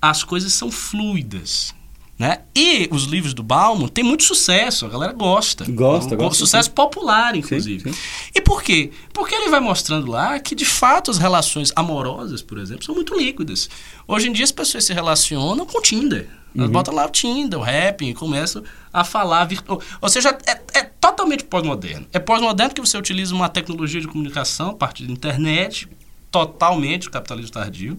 [0.00, 1.74] as coisas são fluidas.
[2.18, 2.40] Né?
[2.54, 5.64] E os livros do Bauman têm muito sucesso, a galera gosta.
[5.64, 6.34] Gosta, um, gosta.
[6.38, 6.74] Sucesso sim.
[6.74, 7.82] popular, inclusive.
[7.82, 8.30] Sim, sim.
[8.34, 8.90] E por quê?
[9.10, 13.16] Porque ele vai mostrando lá que, de fato, as relações amorosas, por exemplo, são muito
[13.16, 13.70] líquidas.
[14.06, 16.28] Hoje em dia as pessoas se relacionam com Tinder.
[16.54, 16.68] Uhum.
[16.68, 19.80] botam lá o Tinder, o rap, e começam a falar virtual.
[20.00, 22.06] Ou seja, é, é totalmente pós-moderno.
[22.12, 25.88] É pós-moderno porque você utiliza uma tecnologia de comunicação a partir da internet,
[26.30, 27.96] totalmente o capitalismo tardio.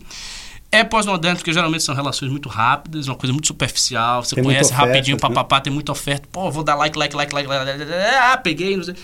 [0.72, 4.24] É pós-moderno porque geralmente são relações muito rápidas, uma coisa muito superficial.
[4.24, 5.64] Você tem conhece rapidinho, oferta, papapá, né?
[5.64, 6.28] tem muita oferta.
[6.32, 8.95] Pô, vou dar like, like, like, like, like, like, ah, peguei, não sei.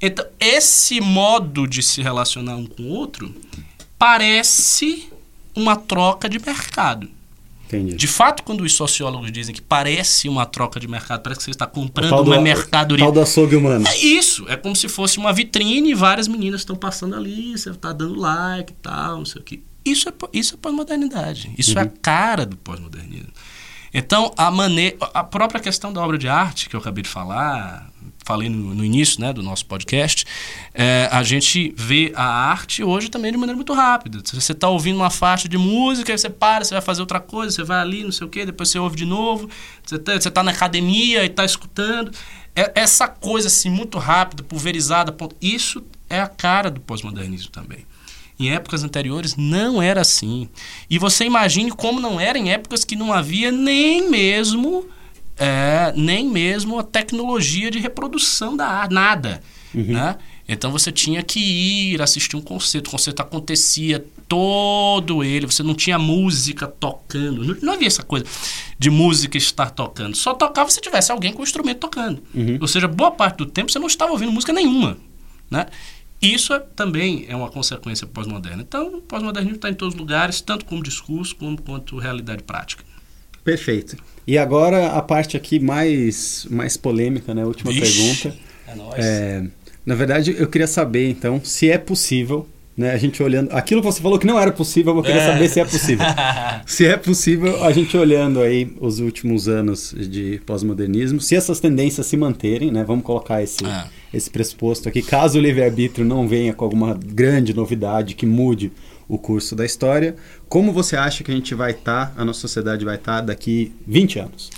[0.00, 3.34] Então, esse modo de se relacionar um com o outro
[3.98, 5.12] parece
[5.54, 7.10] uma troca de mercado.
[7.76, 7.94] Entendi.
[7.94, 11.50] De fato, quando os sociólogos dizem que parece uma troca de mercado, parece que você
[11.50, 13.04] está comprando uma do, mercadoria.
[13.04, 13.86] Tal do açougue humano.
[13.86, 14.44] É isso.
[14.48, 18.18] É como se fosse uma vitrine e várias meninas estão passando ali, você está dando
[18.18, 19.60] like e tal, não sei o quê.
[19.84, 21.52] Isso é, isso é pós-modernidade.
[21.56, 21.78] Isso uhum.
[21.78, 23.32] é a cara do pós-modernismo.
[23.92, 27.90] Então, a maneira, a própria questão da obra de arte que eu acabei de falar,
[28.30, 30.24] falei no, no início né, do nosso podcast,
[30.72, 34.22] é, a gente vê a arte hoje também de maneira muito rápida.
[34.24, 37.64] Você está ouvindo uma faixa de música, você para, você vai fazer outra coisa, você
[37.64, 39.50] vai ali, não sei o quê, depois você ouve de novo,
[39.84, 42.12] você está tá na academia e está escutando.
[42.54, 45.12] É, essa coisa assim, muito rápida, pulverizada,
[45.42, 47.84] isso é a cara do pós-modernismo também.
[48.38, 50.48] Em épocas anteriores não era assim.
[50.88, 54.86] E você imagine como não era em épocas que não havia nem mesmo
[55.40, 59.42] é, nem mesmo a tecnologia de reprodução da arte, nada.
[59.74, 59.94] Uhum.
[59.94, 60.18] Né?
[60.46, 62.88] Então você tinha que ir assistir um concerto.
[62.88, 67.42] O concerto acontecia todo ele, você não tinha música tocando.
[67.42, 68.26] Não, não havia essa coisa
[68.78, 70.14] de música estar tocando.
[70.14, 72.22] Só tocava se tivesse alguém com o instrumento tocando.
[72.34, 72.58] Uhum.
[72.60, 74.98] Ou seja, boa parte do tempo você não estava ouvindo música nenhuma.
[75.50, 75.66] Né?
[76.20, 78.62] Isso é, também é uma consequência pós-moderna.
[78.62, 82.84] Então, o pós-modernismo está em todos os lugares, tanto como discurso como quanto realidade prática.
[83.42, 83.96] Perfeito.
[84.30, 87.44] E agora a parte aqui mais, mais polêmica, né?
[87.44, 88.38] Última Vixe, pergunta.
[88.68, 89.04] É nóis.
[89.04, 89.42] É,
[89.84, 92.92] na verdade, eu queria saber, então, se é possível né?
[92.92, 93.50] A gente olhando.
[93.52, 95.26] Aquilo que você falou que não era possível, eu queria é.
[95.26, 96.06] saber se é possível.
[96.64, 102.06] se é possível, a gente olhando aí os últimos anos de pós-modernismo, se essas tendências
[102.06, 102.82] se manterem, né?
[102.82, 103.84] Vamos colocar esse, é.
[104.14, 105.02] esse pressuposto aqui.
[105.02, 108.72] Caso o livre-arbítrio não venha com alguma grande novidade que mude
[109.10, 110.14] o curso da história,
[110.50, 113.20] como você acha que a gente vai estar, tá, a nossa sociedade vai estar tá
[113.20, 114.50] daqui 20 anos?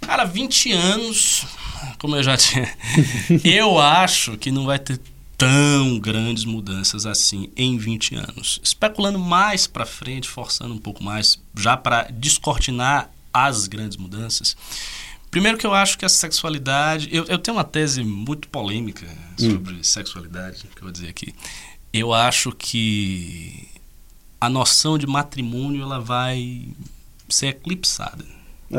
[0.00, 1.46] Cara, 20 anos,
[1.98, 2.66] como eu já tinha.
[3.44, 4.98] eu acho que não vai ter
[5.36, 8.58] tão grandes mudanças assim em 20 anos.
[8.64, 14.56] Especulando mais para frente, forçando um pouco mais, já para descortinar as grandes mudanças.
[15.30, 17.08] Primeiro que eu acho que a sexualidade...
[17.12, 19.06] Eu, eu tenho uma tese muito polêmica
[19.38, 19.52] hum.
[19.52, 19.82] sobre hum.
[19.82, 21.34] sexualidade, que eu vou dizer aqui.
[21.92, 23.68] Eu acho que
[24.42, 26.66] a noção de matrimônio ela vai
[27.28, 28.24] ser eclipsada.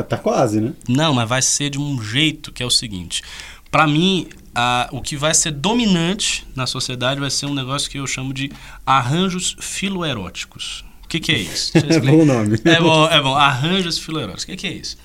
[0.06, 0.74] Tá quase, né?
[0.86, 3.22] Não, mas vai ser de um jeito que é o seguinte.
[3.70, 7.98] Para mim, a, o que vai ser dominante na sociedade vai ser um negócio que
[7.98, 8.52] eu chamo de
[8.84, 10.84] arranjos filoeróticos.
[11.02, 11.72] O que, que é isso?
[11.80, 12.60] é bom nome.
[12.62, 13.34] É bom, é bom.
[13.34, 14.44] Arranjos filoeróticos.
[14.44, 14.98] O que, que é isso?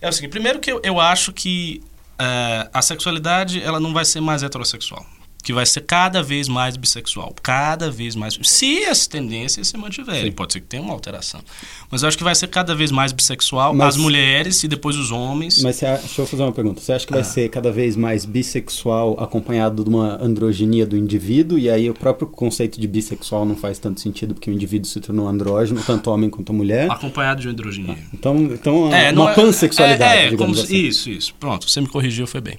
[0.00, 1.82] É o seguinte, primeiro que eu, eu acho que
[2.18, 5.04] uh, a sexualidade ela não vai ser mais heterossexual
[5.46, 8.36] que vai ser cada vez mais bissexual, cada vez mais.
[8.42, 10.32] Se as tendências se mantiverem, Sim.
[10.32, 11.40] pode ser que tenha uma alteração.
[11.88, 14.96] Mas eu acho que vai ser cada vez mais bissexual, mas, as mulheres e depois
[14.96, 15.62] os homens.
[15.62, 16.80] Mas você, deixa eu fazer uma pergunta.
[16.80, 17.24] Você acha que vai ah.
[17.24, 21.56] ser cada vez mais bissexual acompanhado de uma androginia do indivíduo?
[21.56, 24.98] E aí o próprio conceito de bissexual não faz tanto sentido porque o indivíduo se
[24.98, 26.90] tornou andrógeno, tanto homem quanto mulher?
[26.90, 27.96] Acompanhado de androginia.
[27.96, 30.76] Ah, então, então é, uma é- pansexualidade, é, é, digamos assim.
[30.76, 31.32] Isso, isso.
[31.38, 32.58] Pronto, você me corrigiu, foi bem.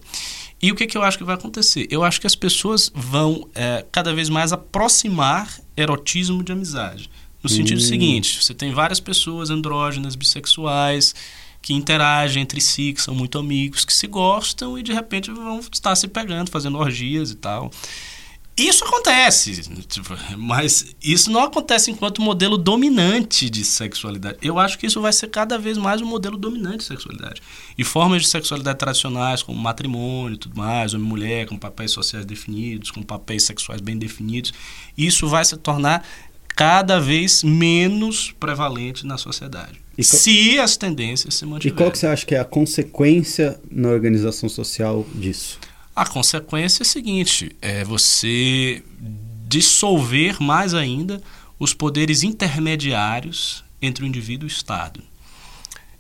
[0.62, 1.88] E o que, que eu acho que vai acontecer?
[1.92, 7.10] Eu acho que as pessoas vão é, cada vez mais aproximar erotismo de amizade.
[7.44, 7.86] No sentido hum.
[7.86, 11.14] seguinte: você tem várias pessoas andrógenas, bissexuais,
[11.62, 15.60] que interagem entre si, que são muito amigos, que se gostam e de repente vão
[15.60, 17.72] estar se pegando, fazendo orgias e tal.
[18.58, 24.40] Isso acontece, tipo, mas isso não acontece enquanto modelo dominante de sexualidade.
[24.42, 27.40] Eu acho que isso vai ser cada vez mais um modelo dominante de sexualidade.
[27.78, 31.92] E formas de sexualidade tradicionais, como matrimônio e tudo mais, homem e mulher, com papéis
[31.92, 34.52] sociais definidos, com papéis sexuais bem definidos,
[34.98, 36.04] isso vai se tornar
[36.48, 39.80] cada vez menos prevalente na sociedade.
[39.96, 41.76] E se as tendências se mantiverem.
[41.76, 45.60] E qual que você acha que é a consequência na organização social disso?
[45.98, 48.84] A consequência é a seguinte: é você
[49.48, 51.20] dissolver mais ainda
[51.58, 55.02] os poderes intermediários entre o indivíduo e o Estado.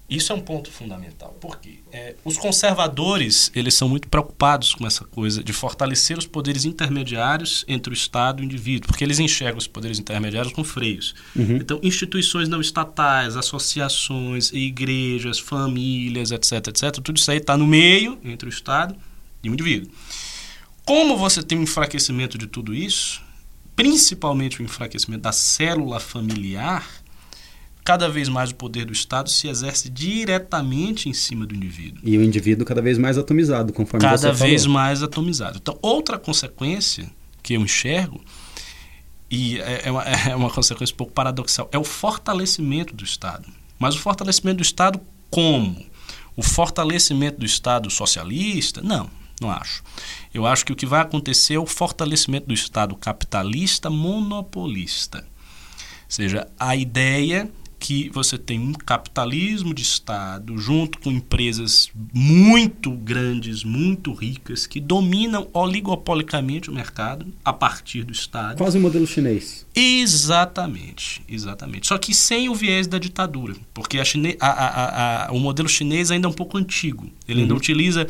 [0.07, 5.03] Isso é um ponto fundamental, porque é, os conservadores eles são muito preocupados com essa
[5.03, 9.57] coisa de fortalecer os poderes intermediários entre o Estado e o indivíduo, porque eles enxergam
[9.57, 11.15] os poderes intermediários com freios.
[11.35, 11.57] Uhum.
[11.57, 18.19] Então, instituições não estatais, associações, igrejas, famílias, etc., etc., tudo isso aí está no meio
[18.23, 18.95] entre o Estado
[19.47, 19.91] de um indivíduo.
[20.85, 23.21] Como você tem um enfraquecimento de tudo isso,
[23.75, 26.87] principalmente o enfraquecimento da célula familiar,
[27.83, 32.01] cada vez mais o poder do Estado se exerce diretamente em cima do indivíduo.
[32.03, 35.57] E o indivíduo cada vez mais atomizado, conforme cada você vez mais atomizado.
[35.61, 37.09] Então, outra consequência
[37.41, 38.21] que eu enxergo
[39.29, 43.47] e é, é uma, é uma consequência um pouco paradoxal, é o fortalecimento do Estado.
[43.77, 44.99] Mas o fortalecimento do Estado
[45.29, 45.85] como?
[46.35, 48.81] O fortalecimento do Estado socialista?
[48.81, 49.09] Não,
[49.41, 49.83] não acho.
[50.33, 55.19] Eu acho que o que vai acontecer é o fortalecimento do Estado capitalista monopolista.
[55.19, 55.23] Ou
[56.09, 63.63] seja, a ideia que você tem um capitalismo de Estado junto com empresas muito grandes,
[63.63, 68.57] muito ricas, que dominam oligopolicamente o mercado a partir do Estado.
[68.57, 69.65] Quase o modelo chinês.
[69.75, 71.87] Exatamente, exatamente.
[71.87, 74.03] Só que sem o viés da ditadura, porque a,
[74.39, 77.09] a, a, o modelo chinês ainda é um pouco antigo.
[77.27, 77.43] Ele uhum.
[77.43, 78.07] ainda utiliza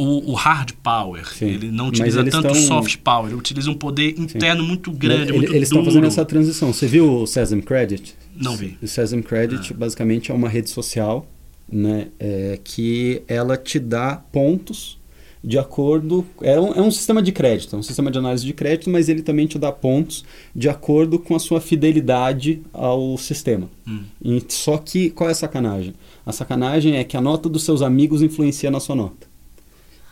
[0.00, 1.26] o, o, hard power.
[1.28, 1.46] Sim.
[1.46, 3.26] Ele não utiliza tanto o soft power.
[3.26, 4.68] Ele utiliza um poder interno Sim.
[4.68, 6.72] muito grande, Ele, muito Eles estão fazendo essa transição.
[6.72, 8.14] Você viu o Sesame Credit?
[8.34, 8.78] Não vi.
[8.82, 9.76] O Sesame Credit ah.
[9.76, 11.26] basicamente é uma rede social
[11.70, 14.98] né, é, que ela te dá pontos
[15.44, 16.24] de acordo.
[16.40, 19.10] É um, é um sistema de crédito, é um sistema de análise de crédito, mas
[19.10, 20.24] ele também te dá pontos
[20.56, 23.68] de acordo com a sua fidelidade ao sistema.
[23.86, 24.00] Hum.
[24.22, 25.92] E, só que qual é a sacanagem?
[26.24, 29.29] A sacanagem é que a nota dos seus amigos influencia na sua nota.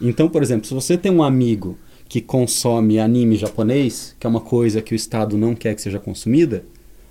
[0.01, 1.77] Então, por exemplo, se você tem um amigo
[2.09, 5.99] que consome anime japonês, que é uma coisa que o Estado não quer que seja
[5.99, 6.65] consumida,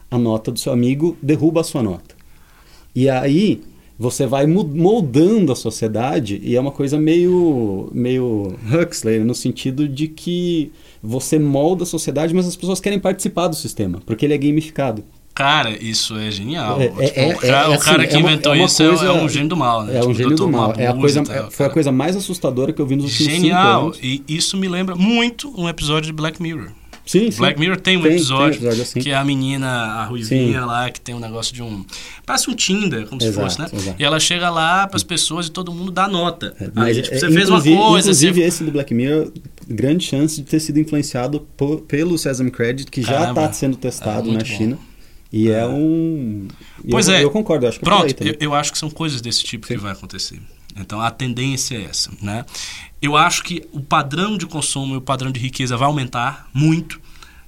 [0.09, 2.15] a nota do seu amigo derruba a sua nota.
[2.95, 3.61] E aí
[3.99, 10.07] você vai moldando a sociedade e é uma coisa meio meio Huxley no sentido de
[10.07, 14.37] que você molda a sociedade, mas as pessoas querem participar do sistema, porque ele é
[14.37, 15.03] gamificado.
[15.37, 16.81] Cara, isso é genial.
[16.81, 19.05] É, tipo, é, o, cara, é, o cara assim, que é inventou uma, isso coisa,
[19.05, 19.97] é, um gênio do mal, né?
[19.97, 20.73] É um tipo, gênio do mal.
[20.75, 23.93] É a coisa, tal, foi a coisa mais assustadora que eu vi nos últimos Genial.
[24.01, 26.71] E isso me lembra muito um episódio de Black Mirror.
[27.05, 27.37] Sim, sim.
[27.37, 28.99] Black Mirror tem um tem, episódio, tem episódio assim.
[28.99, 30.65] que é a menina, a ruivinha sim.
[30.65, 31.85] lá, que tem um negócio de um.
[32.25, 33.79] Parece um Tinder, como exato, se fosse, né?
[33.79, 34.01] Exato.
[34.01, 36.55] E ela chega lá para as pessoas e todo mundo dá nota.
[36.59, 37.99] É, mas Aí, tipo, você fez uma coisa.
[37.99, 38.47] Inclusive, você...
[38.47, 39.31] esse do Black Mirror,
[39.67, 44.31] grande chance de ter sido influenciado por, pelo Sesame Credit, que já está sendo testado
[44.31, 44.79] é, na China.
[45.31, 46.47] E é, é um.
[46.89, 47.23] Pois eu, é.
[47.23, 49.75] Eu concordo, eu acho que Pronto, eu, eu, acho que são coisas desse tipo Sim.
[49.75, 50.41] que vai acontecer.
[50.79, 52.45] Então a tendência é essa, né?
[53.01, 56.99] Eu acho que o padrão de consumo e o padrão de riqueza vai aumentar muito.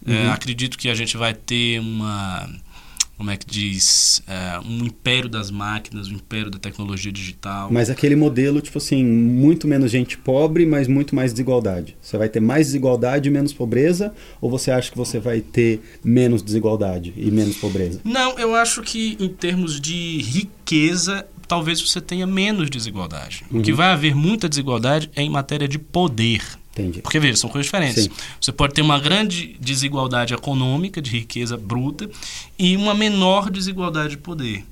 [0.06, 0.18] É, uhum.
[0.18, 2.50] É, acredito que a gente vai ter uma
[3.20, 7.68] como é que diz, é, um império das máquinas, um império da tecnologia digital.
[7.70, 11.98] Mas aquele modelo, tipo assim, muito menos gente pobre, mas muito mais desigualdade.
[12.02, 14.14] Você vai ter mais desigualdade e menos pobreza?
[14.40, 18.00] Ou você acha que você vai ter menos desigualdade e menos pobreza?
[18.06, 23.44] Não, eu acho que em termos de riqueza, talvez você tenha menos desigualdade.
[23.52, 23.60] Uhum.
[23.60, 26.42] O que vai haver muita desigualdade é em matéria de poder.
[26.80, 27.02] Entendi.
[27.02, 28.06] Porque, veja, são coisas diferentes.
[28.06, 28.12] Sim.
[28.40, 32.10] Você pode ter uma grande desigualdade econômica, de riqueza bruta,
[32.58, 34.66] e uma menor desigualdade de poder.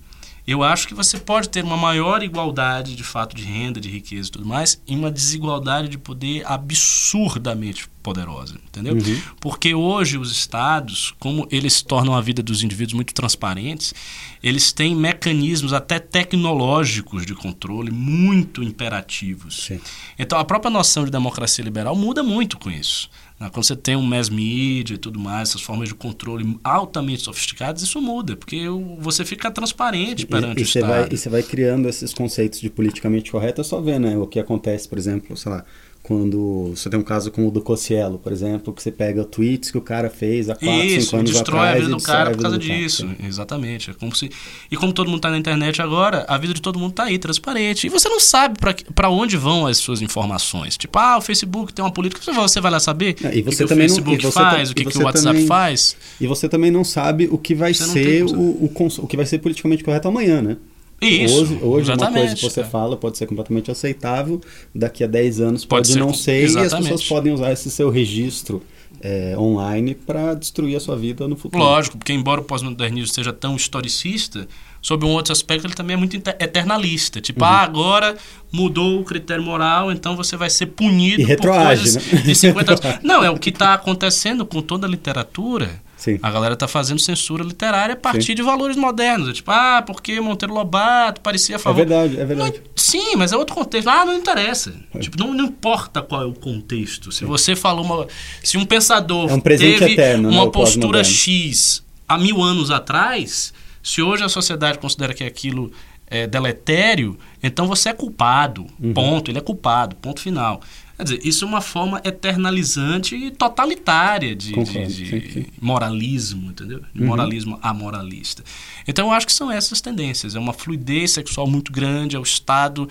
[0.48, 4.30] Eu acho que você pode ter uma maior igualdade de fato de renda, de riqueza
[4.30, 8.94] e tudo mais, e uma desigualdade de poder absurdamente poderosa, entendeu?
[8.94, 9.22] Uhum.
[9.41, 13.94] Porque hoje os estados, como eles tornam a vida dos indivíduos muito transparentes,
[14.41, 19.65] eles têm mecanismos até tecnológicos de controle muito imperativos.
[19.65, 19.82] Sim.
[20.18, 23.10] Então a própria noção de democracia liberal muda muito com isso.
[23.40, 23.50] Né?
[23.52, 27.82] Quando você tem um mass media e tudo mais, essas formas de controle altamente sofisticadas,
[27.82, 28.66] isso muda, porque
[29.00, 30.88] você fica transparente perante e, e o Estado.
[30.88, 34.28] Vai, e você vai criando esses conceitos de politicamente correto, é só ver né, o
[34.28, 35.64] que acontece, por exemplo, sei lá,
[36.08, 39.70] quando você tem um caso como o do Cossielo, por exemplo, que você pega tweets
[39.70, 41.76] que o cara fez há 4, 5 anos destrói atrás.
[41.76, 43.06] a vida do cara por causa disso.
[43.06, 43.28] Cara.
[43.28, 43.92] Exatamente.
[43.92, 44.32] É como se...
[44.72, 47.20] E como todo mundo está na internet agora, a vida de todo mundo está aí,
[47.20, 47.88] transparente.
[47.88, 48.58] E você não sabe
[48.96, 50.78] para onde vão as suas informações.
[50.78, 53.68] Tipo, ah, o Facebook tem uma política, você vai lá saber é, e você o
[53.68, 55.98] que, também o Facebook não, faz, o que, que o WhatsApp também, faz.
[56.22, 59.26] E você também não sabe o que vai você ser o, o, o que vai
[59.26, 60.56] ser politicamente correto amanhã, né?
[61.02, 62.64] Isso, hoje, hoje uma coisa que você é.
[62.64, 64.41] fala pode ser completamente aceitável,
[64.74, 66.74] daqui a 10 anos pode, pode não ser, exatamente.
[66.74, 68.64] e as pessoas podem usar esse seu registro
[68.99, 71.64] é, online para destruir a sua vida no futuro.
[71.64, 74.48] Lógico, porque embora o pós-modernismo seja tão historicista,
[74.82, 77.22] sob um outro aspecto ele também é muito eternalista.
[77.22, 77.52] Tipo, uhum.
[77.52, 78.18] ah, agora
[78.52, 82.22] mudou o critério moral, então você vai ser punido e por coisas né?
[82.22, 83.03] de 50 anos.
[83.03, 86.19] Não, é o que está acontecendo com toda a literatura Sim.
[86.22, 88.36] A galera tá fazendo censura literária a partir Sim.
[88.36, 89.34] de valores modernos.
[89.34, 91.82] Tipo, ah, porque Monteiro Lobato parecia a favor.
[91.82, 92.57] É verdade, é verdade.
[92.57, 93.90] Não, sim, mas é outro contexto.
[93.90, 94.74] Ah, não interessa.
[94.94, 94.99] É.
[94.99, 97.11] Tipo, não, não, importa qual é o contexto.
[97.11, 98.07] Se você falou uma.
[98.44, 103.52] Se um pensador é um teve eterno, uma né, postura X há mil anos atrás,
[103.82, 105.72] se hoje a sociedade considera que aquilo
[106.06, 108.68] é deletério, então você é culpado.
[108.80, 108.94] Uhum.
[108.94, 109.32] Ponto.
[109.32, 109.95] Ele é culpado.
[109.95, 110.61] Ponto final.
[110.98, 115.45] Quer dizer, isso é uma forma eternalizante e totalitária de, Concordo, de, de sim, sim.
[115.61, 116.82] moralismo, entendeu?
[116.94, 117.07] De uhum.
[117.07, 118.44] moralismo amoralista.
[118.88, 120.36] Então, eu acho que são essas tendências.
[120.36, 122.90] É uma fluidez sexual muito grande, é o Estado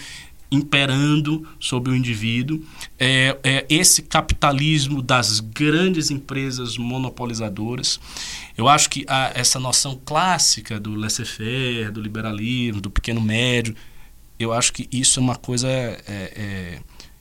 [0.50, 2.62] imperando sobre o indivíduo,
[2.98, 7.98] é, é, esse capitalismo das grandes empresas monopolizadoras.
[8.56, 13.74] Eu acho que a, essa noção clássica do laissez-faire, do liberalismo, do pequeno médio,
[14.38, 16.78] eu acho que isso é uma coisa, é, é,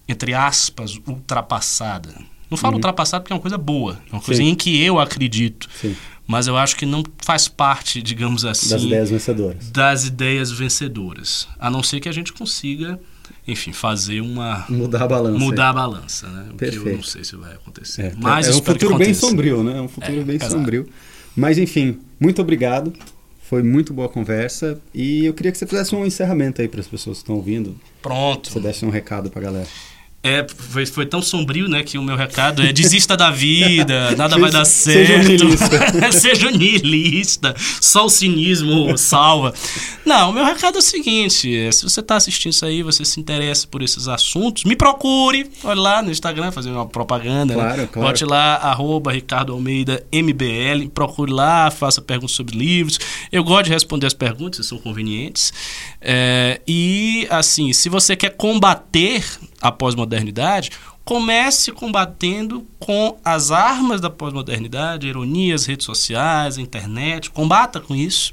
[0.07, 2.09] entre aspas, ultrapassada.
[2.49, 2.77] Não falo uhum.
[2.77, 4.49] ultrapassada porque é uma coisa boa, é uma coisa Sim.
[4.49, 5.67] em que eu acredito.
[5.81, 5.95] Sim.
[6.27, 8.69] Mas eu acho que não faz parte, digamos assim.
[8.69, 9.69] Das ideias vencedoras.
[9.69, 11.47] Das ideias vencedoras.
[11.59, 12.99] A não ser que a gente consiga
[13.47, 14.65] enfim, fazer uma.
[14.69, 15.37] Mudar a balança.
[15.37, 16.47] Mudar a balança, né?
[16.51, 16.83] O Perfeito.
[16.83, 18.01] que eu não sei se vai acontecer.
[18.01, 19.77] É, Mas é um futuro bem sombrio, né?
[19.77, 20.53] É um futuro é, bem exato.
[20.53, 20.87] sombrio.
[21.35, 22.91] Mas, enfim, muito obrigado.
[23.43, 24.79] Foi muito boa a conversa.
[24.93, 27.79] E eu queria que você fizesse um encerramento aí para as pessoas que estão ouvindo.
[28.01, 28.49] Pronto.
[28.49, 29.67] Você desse um recado para a galera.
[30.27, 34.39] É, foi, foi tão sombrio, né, que o meu recado é desista da vida, nada
[34.39, 35.05] vai dar certo.
[35.05, 36.11] Seja niilista.
[36.11, 37.55] Seja niilista.
[37.79, 39.53] Só o cinismo salva.
[40.03, 43.05] Não, o meu recado é o seguinte: é, se você está assistindo isso aí, você
[43.05, 45.47] se interessa por esses assuntos, me procure.
[45.63, 47.53] Olha lá no Instagram, fazer uma propaganda.
[47.53, 47.89] Claro, né?
[47.91, 48.07] claro.
[48.07, 50.89] Bote lá, arroba Ricardo Almeida MBL.
[50.91, 52.99] Procure lá, faça perguntas sobre livros.
[53.31, 55.53] Eu gosto de responder as perguntas, são convenientes.
[56.01, 59.23] É, e, assim, se você quer combater
[59.67, 60.69] a pós-modernidade,
[61.03, 68.31] comece combatendo com as armas da pós-modernidade, ironias, redes sociais, internet, combata com isso.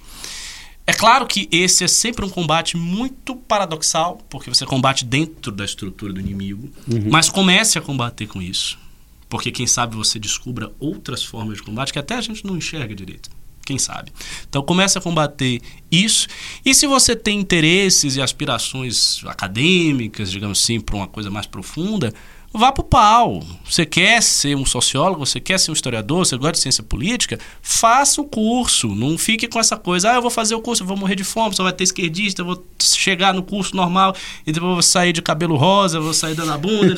[0.87, 5.65] É claro que esse é sempre um combate muito paradoxal, porque você combate dentro da
[5.65, 7.09] estrutura do inimigo, uhum.
[7.11, 8.79] mas comece a combater com isso.
[9.27, 12.95] Porque quem sabe você descubra outras formas de combate que até a gente não enxerga
[12.95, 13.31] direito.
[13.65, 14.13] Quem sabe?
[14.49, 15.61] Então comece a combater
[15.91, 16.27] isso.
[16.65, 22.13] E se você tem interesses e aspirações acadêmicas, digamos assim, para uma coisa mais profunda,
[22.53, 23.43] vá pro pau.
[23.65, 27.39] Você quer ser um sociólogo, você quer ser um historiador, você gosta de ciência política,
[27.63, 28.89] faça o curso.
[28.89, 31.25] Não fique com essa coisa, ah, eu vou fazer o curso, eu vou morrer de
[31.25, 34.15] fome, só vai ter esquerdista, eu vou chegar no curso normal
[34.47, 36.95] e depois eu vou sair de cabelo rosa, eu vou sair dando a bunda.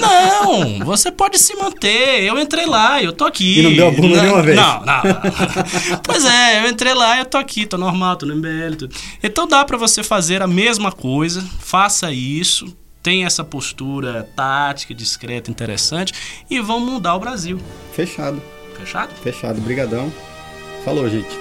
[0.00, 2.24] não, você pode se manter.
[2.24, 3.60] Eu entrei lá, eu tô aqui.
[3.60, 4.56] E não deu a bunda nenhuma vez.
[4.56, 6.00] Não, não, não.
[6.02, 8.76] pois é, eu entrei lá, eu tô aqui, tô normal, tô no MBL.
[8.78, 8.94] Tudo.
[9.22, 12.74] Então dá para você fazer a mesma coisa, faça isso
[13.04, 17.60] tem essa postura tática, discreta, interessante e vão mudar o Brasil.
[17.92, 18.42] Fechado.
[18.78, 19.14] Fechado?
[19.16, 19.60] Fechado.
[19.60, 20.10] Brigadão.
[20.84, 21.38] Falou, gente.